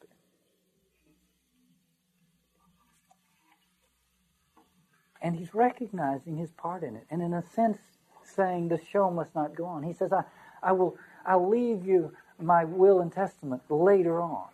And 5.23 5.37
he's 5.37 5.55
recognizing 5.55 6.37
his 6.37 6.51
part 6.51 6.83
in 6.83 6.97
it, 6.97 7.07
and 7.09 7.23
in 7.23 7.33
a 7.33 7.43
sense, 7.43 7.79
saying 8.25 8.69
the 8.69 8.81
show 8.91 9.11
must 9.11 9.35
not 9.35 9.55
go 9.55 9.67
on. 9.67 9.85
He 9.85 9.93
says, 9.93 10.13
I, 10.13 10.25
I 10.63 10.73
will 10.73 10.97
I'll 11.25 11.49
leave 11.49 11.87
you 11.87 12.13
my 12.41 12.65
will 12.65 13.01
and 13.01 13.13
testament 13.13 13.63
later 13.69 14.21
on. 14.21 14.49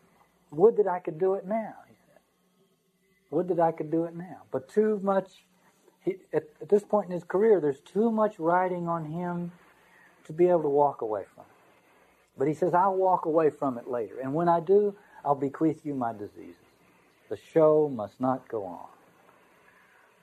Would 0.51 0.77
that 0.77 0.87
I 0.87 0.99
could 0.99 1.19
do 1.19 1.35
it 1.35 1.47
now, 1.47 1.75
he 1.87 1.95
said. 2.07 2.21
Would 3.31 3.49
that 3.49 3.61
I 3.61 3.73
could 3.73 3.91
do 3.91 4.05
it 4.05 4.15
now. 4.15 4.43
But 4.51 4.69
too 4.69 5.01
much, 5.03 5.45
he, 6.05 6.17
at, 6.33 6.45
at 6.61 6.69
this 6.69 6.85
point 6.85 7.07
in 7.07 7.13
his 7.13 7.25
career, 7.25 7.61
there's 7.61 7.81
too 7.81 8.11
much 8.11 8.39
riding 8.39 8.89
on 8.89 9.07
him 9.07 9.53
to 10.27 10.33
be 10.33 10.49
able 10.49 10.63
to 10.63 10.69
walk 10.69 11.03
away 11.03 11.25
from 11.35 11.45
it. 11.45 12.39
But 12.39 12.49
he 12.49 12.55
says, 12.55 12.75
I'll 12.75 12.95
walk 12.97 13.25
away 13.25 13.51
from 13.51 13.79
it 13.79 13.89
later. 13.89 14.21
And 14.21 14.35
when 14.35 14.49
I 14.49 14.61
do, 14.61 14.95
I'll 15.25 15.35
bequeath 15.35 15.85
you 15.85 15.95
my 15.95 16.13
diseases. 16.13 16.55
The 17.29 17.39
show 17.53 17.91
must 17.95 18.21
not 18.21 18.49
go 18.49 18.65
on. 18.65 18.87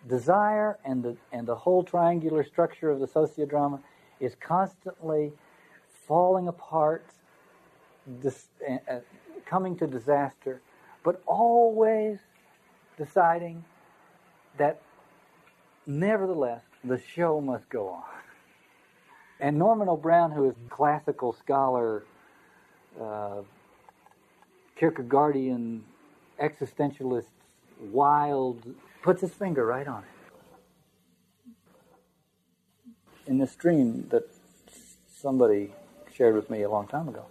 Desire 0.08 0.78
and 0.86 1.03
the, 1.03 1.18
and 1.32 1.47
the 1.47 1.56
whole 1.56 1.84
triangular 1.84 2.43
structure 2.43 2.89
of 2.89 2.99
the 2.99 3.08
sociodrama 3.08 3.80
is 4.20 4.36
constantly 4.39 5.32
falling 6.08 6.47
apart, 6.47 7.06
dis, 8.22 8.47
uh, 8.70 8.99
coming 9.45 9.76
to 9.78 9.88
disaster, 9.88 10.62
but 11.03 11.22
always 11.26 12.20
deciding 12.97 13.64
that 14.58 14.82
nevertheless 15.86 16.62
the 16.84 16.99
show 16.99 17.41
must 17.41 17.68
go 17.70 17.89
on. 17.89 18.03
And 19.39 19.58
Norman 19.58 19.89
O. 19.89 19.97
Brown, 19.97 20.32
who 20.32 20.49
is 20.49 20.56
classical 20.70 21.34
scholar, 21.34 22.03
uh, 23.01 23.41
Kierkegaardian, 24.80 25.82
existentialist, 26.41 27.32
wild, 27.91 28.64
puts 29.06 29.22
his 29.22 29.32
finger 29.32 29.64
right 29.68 29.88
on 29.88 30.03
it. 30.03 30.10
In 33.28 33.38
this 33.38 33.56
dream 33.56 34.08
that 34.10 34.24
somebody 35.08 35.72
shared 36.12 36.34
with 36.34 36.49
me 36.49 36.64
a 36.64 36.70
long 36.70 36.88
time 36.88 37.08
ago, 37.08 37.28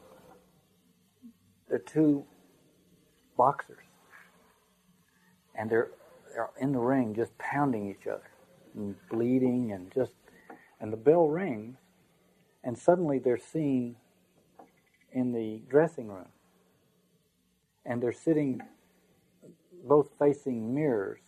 there 1.68 1.78
are 1.78 1.80
two 1.80 2.24
boxers, 3.36 3.82
and 5.56 5.68
they're, 5.68 5.90
they're 6.32 6.50
in 6.60 6.70
the 6.70 6.78
ring 6.78 7.12
just 7.12 7.36
pounding 7.38 7.90
each 7.90 8.06
other 8.06 8.30
and 8.76 8.94
bleeding 9.08 9.72
and 9.72 9.92
just, 9.92 10.12
and 10.80 10.92
the 10.92 10.96
bell 10.96 11.26
rings, 11.26 11.76
and 12.62 12.78
suddenly 12.78 13.18
they're 13.18 13.36
seen 13.36 13.96
in 15.12 15.32
the 15.32 15.60
dressing 15.68 16.06
room. 16.06 16.28
And 17.84 18.00
they're 18.00 18.12
sitting 18.12 18.60
both 19.84 20.10
facing 20.20 20.72
mirrors, 20.72 21.18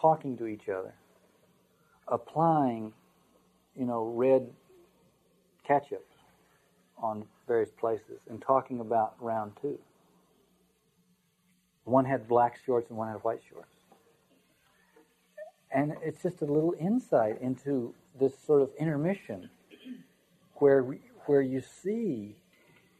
talking 0.00 0.36
to 0.38 0.46
each 0.46 0.68
other, 0.68 0.94
applying, 2.08 2.92
you 3.76 3.84
know, 3.84 4.04
red 4.04 4.48
ketchup 5.66 6.06
on 6.98 7.24
various 7.46 7.70
places, 7.70 8.20
and 8.28 8.42
talking 8.42 8.80
about 8.80 9.14
round 9.20 9.52
two. 9.60 9.78
One 11.84 12.04
had 12.04 12.28
black 12.28 12.58
shorts 12.64 12.88
and 12.90 12.98
one 12.98 13.08
had 13.08 13.22
white 13.24 13.40
shorts. 13.50 13.72
And 15.72 15.94
it's 16.02 16.22
just 16.22 16.42
a 16.42 16.44
little 16.44 16.74
insight 16.78 17.40
into 17.40 17.94
this 18.18 18.32
sort 18.46 18.62
of 18.62 18.70
intermission 18.78 19.48
where 20.54 20.82
where 21.26 21.42
you 21.42 21.62
see 21.82 22.36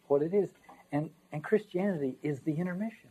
what 0.07 0.23
it 0.23 0.33
is. 0.35 0.51
And, 0.93 1.11
and 1.33 1.43
Christianity 1.43 2.17
is 2.23 2.41
the 2.41 2.53
intermission 2.53 3.11